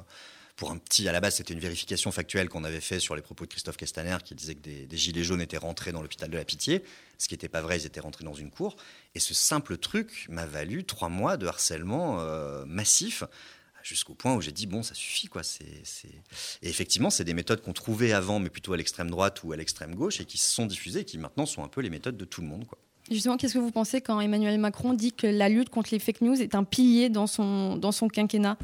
pour 0.55 0.71
un 0.71 0.77
petit. 0.77 1.07
À 1.09 1.11
la 1.11 1.19
base, 1.19 1.35
c'était 1.35 1.53
une 1.53 1.59
vérification 1.59 2.11
factuelle 2.11 2.47
qu'on 2.47 2.63
avait 2.63 2.79
fait 2.79 2.99
sur 2.99 3.15
les 3.15 3.21
propos 3.21 3.45
de 3.45 3.49
Christophe 3.49 3.77
Castaner 3.77 4.17
qui 4.23 4.33
disait 4.33 4.55
que 4.55 4.61
des, 4.61 4.97
gilets 4.97 5.23
jaunes 5.23 5.41
étaient 5.41 5.57
rentrés 5.57 5.91
dans 5.91 6.01
l'hôpital 6.01 6.29
de 6.29 6.37
la 6.37 6.45
Pitié, 6.45 6.83
ce 7.17 7.27
qui 7.27 7.33
n'était 7.33 7.49
pas 7.49 7.61
vrai, 7.61 7.79
ils 7.79 7.85
étaient 7.85 7.99
rentrés 7.99 8.23
dans 8.23 8.33
une 8.33 8.49
cour. 8.49 8.75
Et 9.13 9.19
ce 9.19 9.33
simple 9.33 9.77
truc 9.77 10.25
m'a 10.29 10.45
valu 10.45 10.85
trois 10.85 11.09
mois 11.09 11.37
de 11.37 11.47
harcèlement 11.47 12.21
euh, 12.21 12.65
massif 12.65 13.23
jusqu'au 13.83 14.13
point 14.13 14.33
où 14.33 14.41
j'ai 14.41 14.51
dit 14.51 14.65
bon 14.65 14.81
ça 14.81 14.95
suffit 14.95 15.27
quoi 15.27 15.43
c'est 15.43 15.65
et 16.61 16.69
effectivement 16.69 17.09
c'est 17.09 17.23
des 17.23 17.33
méthodes 17.33 17.61
qu'on 17.61 17.73
trouvait 17.73 18.13
avant 18.13 18.39
mais 18.39 18.49
plutôt 18.49 18.73
à 18.73 18.77
l'extrême 18.77 19.09
droite 19.09 19.43
ou 19.43 19.51
à 19.51 19.57
l'extrême 19.57 19.93
gauche 19.93 20.21
et 20.21 20.25
qui 20.25 20.37
se 20.37 20.51
sont 20.51 20.65
diffusées 20.65 21.01
et 21.01 21.05
qui 21.05 21.17
maintenant 21.17 21.45
sont 21.45 21.63
un 21.63 21.67
peu 21.67 21.81
les 21.81 21.89
méthodes 21.89 22.17
de 22.17 22.25
tout 22.25 22.41
le 22.41 22.47
monde 22.47 22.65
quoi. 22.65 22.77
Justement, 23.11 23.35
qu'est-ce 23.35 23.55
que 23.55 23.59
vous 23.59 23.71
pensez 23.71 23.99
quand 23.99 24.21
Emmanuel 24.21 24.57
Macron 24.57 24.93
dit 24.93 25.11
que 25.11 25.27
la 25.27 25.49
lutte 25.49 25.69
contre 25.69 25.89
les 25.91 25.99
fake 25.99 26.21
news 26.21 26.41
est 26.41 26.55
un 26.55 26.63
pilier 26.63 27.09
dans 27.09 27.27
son, 27.27 27.75
dans 27.75 27.91
son 27.91 28.07
quinquennat? 28.07 28.57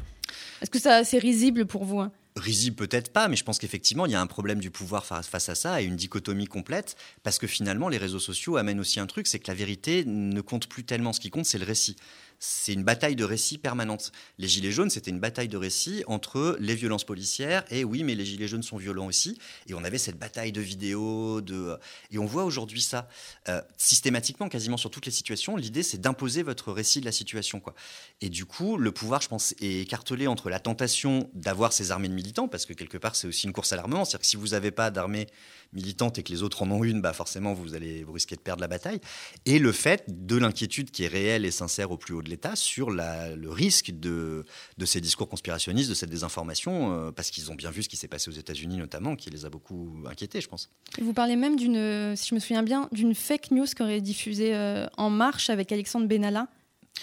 Est-ce 0.62 0.70
que 0.70 0.78
ça 0.78 1.04
c'est 1.04 1.18
risible 1.18 1.66
pour 1.66 1.84
vous 1.84 2.00
hein? 2.00 2.10
Risible 2.36 2.76
peut-être 2.76 3.12
pas, 3.12 3.26
mais 3.26 3.36
je 3.36 3.42
pense 3.42 3.58
qu'effectivement, 3.58 4.06
il 4.06 4.12
y 4.12 4.14
a 4.14 4.20
un 4.20 4.26
problème 4.28 4.60
du 4.60 4.70
pouvoir 4.70 5.04
face 5.04 5.48
à 5.48 5.54
ça 5.56 5.82
et 5.82 5.84
une 5.84 5.96
dichotomie 5.96 6.46
complète, 6.46 6.96
parce 7.24 7.38
que 7.38 7.48
finalement, 7.48 7.88
les 7.88 7.98
réseaux 7.98 8.20
sociaux 8.20 8.56
amènent 8.56 8.78
aussi 8.78 9.00
un 9.00 9.06
truc, 9.06 9.26
c'est 9.26 9.40
que 9.40 9.48
la 9.48 9.54
vérité 9.54 10.04
ne 10.06 10.40
compte 10.40 10.68
plus 10.68 10.84
tellement. 10.84 11.12
Ce 11.12 11.18
qui 11.18 11.30
compte, 11.30 11.44
c'est 11.44 11.58
le 11.58 11.66
récit 11.66 11.96
c'est 12.40 12.72
une 12.72 12.82
bataille 12.82 13.16
de 13.16 13.24
récits 13.24 13.58
permanente. 13.58 14.12
Les 14.38 14.48
Gilets 14.48 14.72
jaunes, 14.72 14.88
c'était 14.88 15.10
une 15.10 15.20
bataille 15.20 15.48
de 15.48 15.58
récits 15.58 16.02
entre 16.06 16.56
les 16.58 16.74
violences 16.74 17.04
policières 17.04 17.64
et 17.70 17.84
oui, 17.84 18.02
mais 18.02 18.14
les 18.14 18.24
Gilets 18.24 18.48
jaunes 18.48 18.62
sont 18.62 18.78
violents 18.78 19.06
aussi. 19.06 19.38
Et 19.68 19.74
on 19.74 19.84
avait 19.84 19.98
cette 19.98 20.18
bataille 20.18 20.50
de 20.50 20.62
vidéos, 20.62 21.42
de... 21.42 21.76
et 22.10 22.18
on 22.18 22.24
voit 22.24 22.44
aujourd'hui 22.44 22.80
ça 22.80 23.08
euh, 23.48 23.60
systématiquement, 23.76 24.48
quasiment 24.48 24.78
sur 24.78 24.90
toutes 24.90 25.04
les 25.04 25.12
situations. 25.12 25.56
L'idée, 25.56 25.82
c'est 25.82 25.98
d'imposer 25.98 26.42
votre 26.42 26.72
récit 26.72 27.00
de 27.00 27.04
la 27.04 27.12
situation. 27.12 27.60
Quoi. 27.60 27.74
Et 28.22 28.30
du 28.30 28.46
coup, 28.46 28.78
le 28.78 28.90
pouvoir, 28.90 29.20
je 29.20 29.28
pense, 29.28 29.54
est 29.60 29.82
écartelé 29.82 30.26
entre 30.26 30.48
la 30.48 30.60
tentation 30.60 31.30
d'avoir 31.34 31.74
ces 31.74 31.90
armées 31.90 32.08
de 32.08 32.14
militants, 32.14 32.48
parce 32.48 32.64
que 32.64 32.72
quelque 32.72 32.96
part, 32.96 33.16
c'est 33.16 33.28
aussi 33.28 33.46
une 33.46 33.52
course 33.52 33.74
à 33.74 33.76
l'armement. 33.76 34.06
C'est-à-dire 34.06 34.20
que 34.20 34.26
si 34.26 34.36
vous 34.36 34.48
n'avez 34.48 34.70
pas 34.70 34.90
d'armée 34.90 35.26
militante 35.72 36.18
et 36.18 36.22
que 36.22 36.32
les 36.32 36.42
autres 36.42 36.62
en 36.62 36.70
ont 36.70 36.84
une, 36.84 37.00
bah 37.00 37.12
forcément, 37.12 37.52
vous 37.52 37.74
allez 37.74 38.04
vous 38.04 38.12
risquez 38.12 38.36
de 38.36 38.40
perdre 38.40 38.60
la 38.60 38.68
bataille. 38.68 39.00
Et 39.46 39.58
le 39.58 39.72
fait 39.72 40.04
de 40.08 40.36
l'inquiétude 40.36 40.90
qui 40.90 41.04
est 41.04 41.08
réelle 41.08 41.44
et 41.44 41.50
sincère 41.50 41.90
au 41.90 41.96
plus 41.96 42.14
haut 42.14 42.22
de 42.22 42.28
l'État 42.28 42.56
sur 42.56 42.90
le 42.90 43.48
risque 43.48 43.90
de, 43.90 44.44
de, 44.78 44.84
ces 44.84 45.00
discours 45.00 45.28
conspirationnistes, 45.28 45.88
de 45.88 45.94
cette 45.94 46.10
désinformation, 46.10 46.92
euh, 46.92 47.12
parce 47.12 47.30
qu'ils 47.30 47.50
ont 47.50 47.54
bien 47.54 47.70
vu 47.70 47.82
ce 47.82 47.88
qui 47.88 47.96
s'est 47.96 48.08
passé 48.08 48.28
aux 48.30 48.34
États-Unis 48.34 48.76
notamment, 48.76 49.16
qui 49.16 49.30
les 49.30 49.44
a 49.44 49.50
beaucoup 49.50 50.04
inquiétés, 50.06 50.40
je 50.40 50.48
pense. 50.48 50.70
vous 51.00 51.12
parlez 51.12 51.36
même 51.36 51.56
d'une, 51.56 52.16
si 52.16 52.28
je 52.28 52.34
me 52.34 52.40
souviens 52.40 52.62
bien, 52.62 52.88
d'une 52.92 53.14
fake 53.14 53.50
news 53.50 53.66
qui 53.66 53.82
aurait 53.82 54.00
diffusée 54.00 54.54
euh, 54.54 54.86
En 54.96 55.10
Marche 55.10 55.50
avec 55.50 55.72
Alexandre 55.72 56.06
Benalla. 56.06 56.48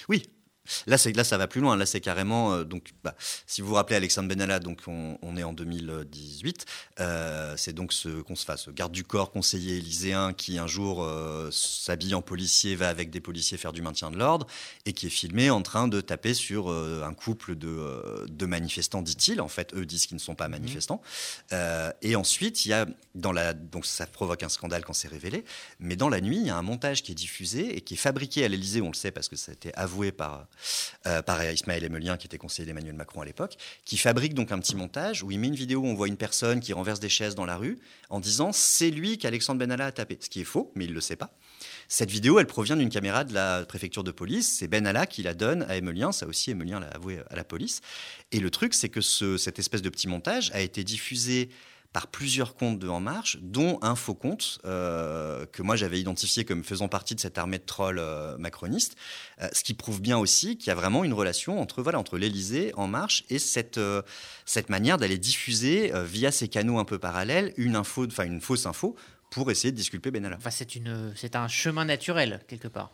Oui, 0.10 0.24
Là, 0.86 0.98
là, 1.16 1.24
ça 1.24 1.38
va 1.38 1.48
plus 1.48 1.62
loin. 1.62 1.76
Là, 1.76 1.86
c'est 1.86 2.02
carrément. 2.02 2.54
Euh, 2.54 2.64
donc, 2.64 2.94
bah, 3.04 3.16
si 3.46 3.62
vous 3.62 3.70
vous 3.70 3.74
rappelez 3.76 3.96
Alexandre 3.96 4.30
Benalla, 4.30 4.60
donc 4.60 4.82
on, 4.88 5.38
est 5.38 5.44
en 5.44 5.54
2018. 5.54 6.66
Euh, 7.00 7.54
c'est 7.58 7.74
donc 7.74 7.94
ce 7.94 8.22
qu'on 8.22 8.36
se 8.36 8.46
fasse, 8.46 8.70
garde 8.70 8.92
du 8.92 9.04
corps, 9.04 9.32
conseiller 9.32 9.78
élyséen, 9.78 10.34
qui 10.34 10.58
un 10.58 10.68
jour 10.68 11.04
euh, 11.04 11.50
s'habille 11.52 12.16
en 12.16 12.22
policier, 12.22 12.76
va 12.76 12.90
avec 12.90 13.10
des 13.10 13.20
policiers 13.20 13.58
faire 13.58 13.74
du 13.74 13.82
maintien 13.82 14.10
de 14.10 14.18
l'ordre, 14.18 14.48
et 14.86 14.94
qui 14.94 15.08
est 15.08 15.12
filmé 15.12 15.50
en 15.50 15.62
train 15.62 15.88
de 15.88 16.02
taper 16.02 16.34
sur 16.34 16.70
un 16.70 17.14
couple 17.14 17.56
de, 17.56 18.26
de 18.28 18.46
manifestants, 18.46 19.02
dit-il. 19.02 19.42
En 19.42 19.48
fait, 19.48 19.74
eux 19.74 19.86
disent 19.86 20.08
qu'ils 20.08 20.16
ne 20.16 20.22
sont 20.22 20.36
pas 20.36 20.48
mmh. 20.48 20.52
manifestants. 20.52 21.02
et 22.02 22.16
ensuite, 22.16 22.66
il 22.66 22.70
y 22.70 22.74
a 22.74 22.86
dans 23.16 23.32
la. 23.32 23.54
Donc, 23.54 23.86
ça 23.86 24.06
provoque 24.06 24.44
un 24.44 24.50
scandale 24.50 24.84
quand 24.84 24.94
c'est 24.94 25.08
révélé. 25.08 25.44
Mais 25.80 25.96
dans 25.96 26.10
la 26.10 26.22
nuit, 26.22 26.38
il 26.38 26.48
y 26.48 26.50
a 26.50 26.58
un 26.58 26.62
montage 26.62 27.04
qui 27.04 27.12
est 27.12 27.16
diffusé 27.16 27.78
et 27.78 27.82
qui 27.82 27.96
est 27.96 27.98
fabriqué 27.98 28.46
à 28.46 28.48
l'Élysée. 28.48 28.82
On 28.82 28.90
le 28.90 28.96
sait 28.96 29.12
parce 29.12 29.28
que 29.28 29.36
ça 29.36 29.52
a 29.52 29.54
été 29.54 29.74
avoué 29.76 30.12
par 30.12 30.48
euh, 31.06 31.22
par 31.22 31.44
Ismaël 31.44 31.84
Emelien, 31.86 32.18
qui 32.18 32.28
était 32.28 32.38
conseiller 32.38 32.66
d'Emmanuel 32.66 32.96
Macron 32.96 33.22
à 33.22 33.26
l'époque, 33.26 33.58
qui 33.86 33.98
fabrique 33.98 34.34
donc 34.34 34.52
un 34.52 34.60
petit 34.60 34.76
montage 34.76 35.24
où 35.24 35.32
il 35.32 35.40
met 35.40 35.48
une 35.48 35.56
vidéo 35.56 35.82
où 35.82 35.86
on 35.86 35.94
voit 35.94 36.08
une 36.08 36.18
personne 36.18 36.60
qui 36.60 36.74
renverse 36.74 37.00
des 37.00 37.10
chaises 37.10 37.36
dans 37.36 37.46
la 37.46 37.58
rue 37.58 37.80
en 38.10 38.20
disant 38.20 38.52
c'est 38.52 38.90
lui 38.90 39.18
qu'Alexandre 39.18 39.60
Benalla 39.60 39.88
a 39.88 39.92
tapé. 39.92 40.18
Ce 40.20 40.30
qui 40.30 40.42
est 40.42 40.46
faux, 40.46 40.72
mais 40.76 40.86
il 40.86 40.92
ne 40.92 40.96
le 40.96 41.02
sait 41.02 41.16
pas. 41.16 41.32
Cette 41.88 42.12
vidéo, 42.12 42.40
elle 42.40 42.48
provient 42.48 42.76
d'une 42.76 42.90
caméra 42.90 43.24
de 43.24 43.34
la 43.34 43.66
préfecture 43.66 44.04
de 44.04 44.12
police. 44.12 44.58
C'est 44.60 44.68
Benalla 44.68 45.06
qui 45.06 45.24
la 45.24 45.34
donne 45.34 45.64
à 45.64 45.78
Emelien. 45.78 46.12
Ça 46.12 46.28
aussi, 46.28 46.52
Emelien 46.52 46.80
l'a 46.80 46.88
avoué 46.88 47.20
à 47.30 47.36
la 47.36 47.44
police. 47.44 47.82
Et 48.32 48.40
le 48.40 48.50
truc, 48.50 48.74
c'est 48.74 48.90
que 48.90 49.02
cette 49.02 49.60
espèce 49.60 49.82
de 49.82 49.90
petit 49.90 50.08
montage 50.08 50.52
a 50.54 50.60
été 50.60 50.84
diffusé 50.84 51.50
par 51.94 52.08
plusieurs 52.08 52.56
comptes 52.56 52.80
de 52.80 52.88
En 52.88 53.00
Marche, 53.00 53.38
dont 53.42 53.80
un 53.82 53.96
faux 53.96 54.14
compte 54.14 54.60
euh, 54.66 55.46
que 55.48 55.62
moi 55.62 55.76
j'avais 55.76 56.00
identifié 56.00 56.46
comme 56.46 56.64
faisant 56.64 56.88
partie 56.88 57.16
de 57.16 57.20
cette 57.20 57.38
armée 57.38 57.58
de 57.58 57.64
trolls 57.64 58.00
euh, 58.00 58.38
macronistes, 58.38 58.96
euh, 59.42 59.48
ce 59.54 59.64
qui 59.64 59.74
prouve 59.74 60.02
bien 60.02 60.18
aussi 60.18 60.58
qu'il 60.58 60.68
y 60.68 60.72
a 60.72 60.76
vraiment 60.76 61.04
une 61.04 61.14
relation 61.14 61.60
entre 61.60 61.82
voilà 61.82 62.00
entre 62.00 62.18
l'Élysée, 62.18 62.72
En 62.76 62.88
Marche 62.88 63.24
et 63.30 63.40
cette 63.40 63.80
cette 64.46 64.70
manière 64.70 64.98
d'aller 64.98 65.18
diffuser 65.18 65.92
via 66.06 66.32
ces 66.32 66.48
canaux 66.48 66.80
un 66.80 66.86
peu 66.86 67.00
parallèles 67.00 67.54
une 67.58 67.76
info, 67.76 68.06
enfin 68.06 68.26
une 68.26 68.42
fausse 68.42 68.66
info 68.66 68.96
pour 69.30 69.52
essayer 69.52 69.72
de 69.72 69.78
disculper 69.78 70.12
Benalla. 70.12 70.38
Enfin, 70.38 70.52
c'est 70.52 71.36
un 71.36 71.48
chemin 71.48 71.86
naturel, 71.86 72.42
quelque 72.48 72.68
part. 72.68 72.92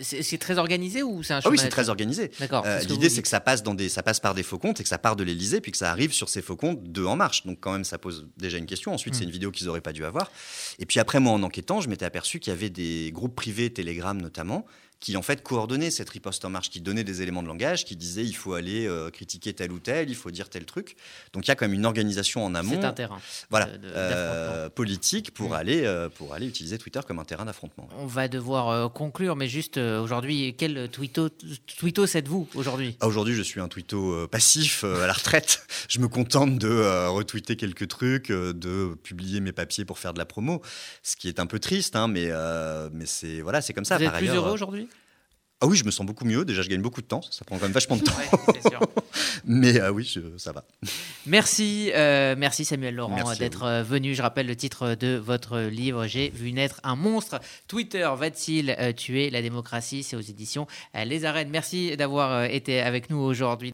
C'est 0.00 0.38
très 0.38 0.58
organisé 0.58 1.02
ou 1.02 1.22
c'est 1.22 1.34
un 1.34 1.40
chemin 1.40 1.50
ah 1.50 1.52
Oui, 1.52 1.58
c'est 1.58 1.68
très 1.68 1.88
organisé. 1.88 2.30
Euh, 2.40 2.80
l'idée, 2.80 3.08
c'est 3.08 3.22
que 3.22 3.28
ça 3.28 3.40
passe, 3.40 3.62
dans 3.62 3.74
des, 3.74 3.88
ça 3.88 4.02
passe 4.02 4.20
par 4.20 4.34
des 4.34 4.42
faux 4.42 4.58
comptes 4.58 4.80
et 4.80 4.82
que 4.82 4.88
ça 4.88 4.98
part 4.98 5.16
de 5.16 5.24
l'Elysée, 5.24 5.60
puis 5.60 5.72
que 5.72 5.78
ça 5.78 5.90
arrive 5.90 6.12
sur 6.12 6.28
ces 6.28 6.42
faux 6.42 6.56
comptes 6.56 6.82
de 6.82 7.04
En 7.04 7.16
Marche. 7.16 7.46
Donc, 7.46 7.58
quand 7.60 7.72
même, 7.72 7.84
ça 7.84 7.98
pose 7.98 8.28
déjà 8.36 8.58
une 8.58 8.66
question. 8.66 8.92
Ensuite, 8.92 9.14
c'est 9.14 9.20
hmm. 9.20 9.24
une 9.24 9.32
vidéo 9.32 9.50
qu'ils 9.50 9.66
n'auraient 9.66 9.80
pas 9.80 9.92
dû 9.92 10.04
avoir. 10.04 10.30
Et 10.78 10.86
puis 10.86 11.00
après, 11.00 11.20
moi, 11.20 11.32
en 11.32 11.42
enquêtant, 11.42 11.80
je 11.80 11.88
m'étais 11.88 12.04
aperçu 12.04 12.40
qu'il 12.40 12.52
y 12.52 12.56
avait 12.56 12.70
des 12.70 13.10
groupes 13.12 13.34
privés, 13.34 13.72
Telegram 13.72 14.20
notamment, 14.20 14.66
qui 15.00 15.16
en 15.16 15.22
fait 15.22 15.42
coordonnait 15.42 15.90
cette 15.90 16.08
riposte 16.08 16.44
en 16.44 16.50
marche, 16.50 16.70
qui 16.70 16.80
donnait 16.80 17.04
des 17.04 17.22
éléments 17.22 17.42
de 17.42 17.48
langage, 17.48 17.84
qui 17.84 17.96
disait 17.96 18.24
il 18.24 18.34
faut 18.34 18.54
aller 18.54 18.86
euh, 18.86 19.10
critiquer 19.10 19.52
tel 19.52 19.70
ou 19.72 19.78
tel, 19.78 20.08
il 20.08 20.14
faut 20.14 20.30
dire 20.30 20.48
tel 20.48 20.64
truc. 20.64 20.96
Donc 21.32 21.46
il 21.46 21.48
y 21.48 21.50
a 21.50 21.54
quand 21.54 21.66
même 21.66 21.74
une 21.74 21.86
organisation 21.86 22.44
en 22.44 22.54
amont, 22.54 22.78
c'est 22.80 22.84
un 22.84 22.92
terrain, 22.92 23.18
voilà, 23.50 23.68
euh, 23.84 24.70
politique 24.70 25.32
pour 25.32 25.54
aller 25.54 25.84
euh, 25.84 26.08
pour 26.08 26.34
aller 26.34 26.46
utiliser 26.46 26.78
Twitter 26.78 27.00
comme 27.06 27.18
un 27.18 27.24
terrain 27.24 27.44
d'affrontement. 27.44 27.88
On 27.98 28.06
va 28.06 28.28
devoir 28.28 28.92
conclure, 28.92 29.36
mais 29.36 29.48
juste 29.48 29.76
aujourd'hui, 29.76 30.54
quel 30.56 30.88
tweetos, 30.90 31.30
tweetos 31.78 32.16
êtes-vous 32.16 32.48
aujourd'hui? 32.54 32.96
Ah, 33.00 33.06
Aujourd'hui, 33.06 33.34
je 33.34 33.42
suis 33.42 33.60
un 33.60 33.68
tweeto 33.68 34.26
passif 34.28 34.84
à 34.84 35.06
la 35.06 35.12
retraite. 35.12 35.66
je 35.88 36.00
me 36.00 36.08
contente 36.08 36.58
de 36.58 37.06
retweeter 37.08 37.56
quelques 37.56 37.88
trucs, 37.88 38.28
de 38.30 38.94
publier 39.02 39.40
mes 39.40 39.52
papiers 39.52 39.84
pour 39.84 39.98
faire 39.98 40.14
de 40.14 40.18
la 40.18 40.26
promo, 40.26 40.62
ce 41.02 41.16
qui 41.16 41.28
est 41.28 41.38
un 41.38 41.46
peu 41.46 41.58
triste, 41.58 41.96
hein, 41.96 42.08
mais 42.08 42.30
mais 42.92 43.06
c'est 43.06 43.40
voilà, 43.42 43.60
c'est 43.60 43.72
comme 43.72 43.84
ça. 43.84 43.98
Vous 43.98 44.04
êtes 44.04 44.12
plus 44.12 44.28
heureux 44.28 44.52
aujourd'hui? 44.52 44.88
Ah 45.62 45.66
oui, 45.66 45.76
je 45.76 45.84
me 45.84 45.90
sens 45.90 46.04
beaucoup 46.04 46.26
mieux. 46.26 46.44
Déjà, 46.44 46.60
je 46.60 46.68
gagne 46.68 46.82
beaucoup 46.82 47.00
de 47.00 47.06
temps. 47.06 47.22
Ça 47.30 47.42
prend 47.46 47.56
quand 47.56 47.64
même 47.64 47.72
vachement 47.72 47.96
de 47.96 48.02
temps. 48.02 48.12
Mais 49.46 49.80
ah 49.80 49.90
oui, 49.90 50.14
ça 50.36 50.52
va. 50.52 50.64
Merci, 51.24 51.90
euh, 51.94 52.34
merci 52.36 52.66
Samuel 52.66 52.94
Laurent 52.94 53.32
d'être 53.34 53.62
euh, 53.62 53.82
venu. 53.82 54.14
Je 54.14 54.20
rappelle 54.20 54.46
le 54.46 54.56
titre 54.56 54.94
de 54.94 55.16
votre 55.16 55.60
livre. 55.60 56.06
J'ai 56.06 56.28
vu 56.28 56.52
naître 56.52 56.80
un 56.82 56.94
monstre. 56.94 57.40
Twitter 57.68 58.06
va-t-il 58.18 58.76
euh, 58.78 58.92
tuer 58.92 59.30
la 59.30 59.40
démocratie? 59.40 60.02
C'est 60.02 60.16
aux 60.16 60.20
éditions 60.20 60.66
Les 60.94 61.24
Arènes. 61.24 61.48
Merci 61.48 61.96
d'avoir 61.96 62.44
été 62.44 62.80
avec 62.80 63.08
nous 63.08 63.18
aujourd'hui. 63.18 63.56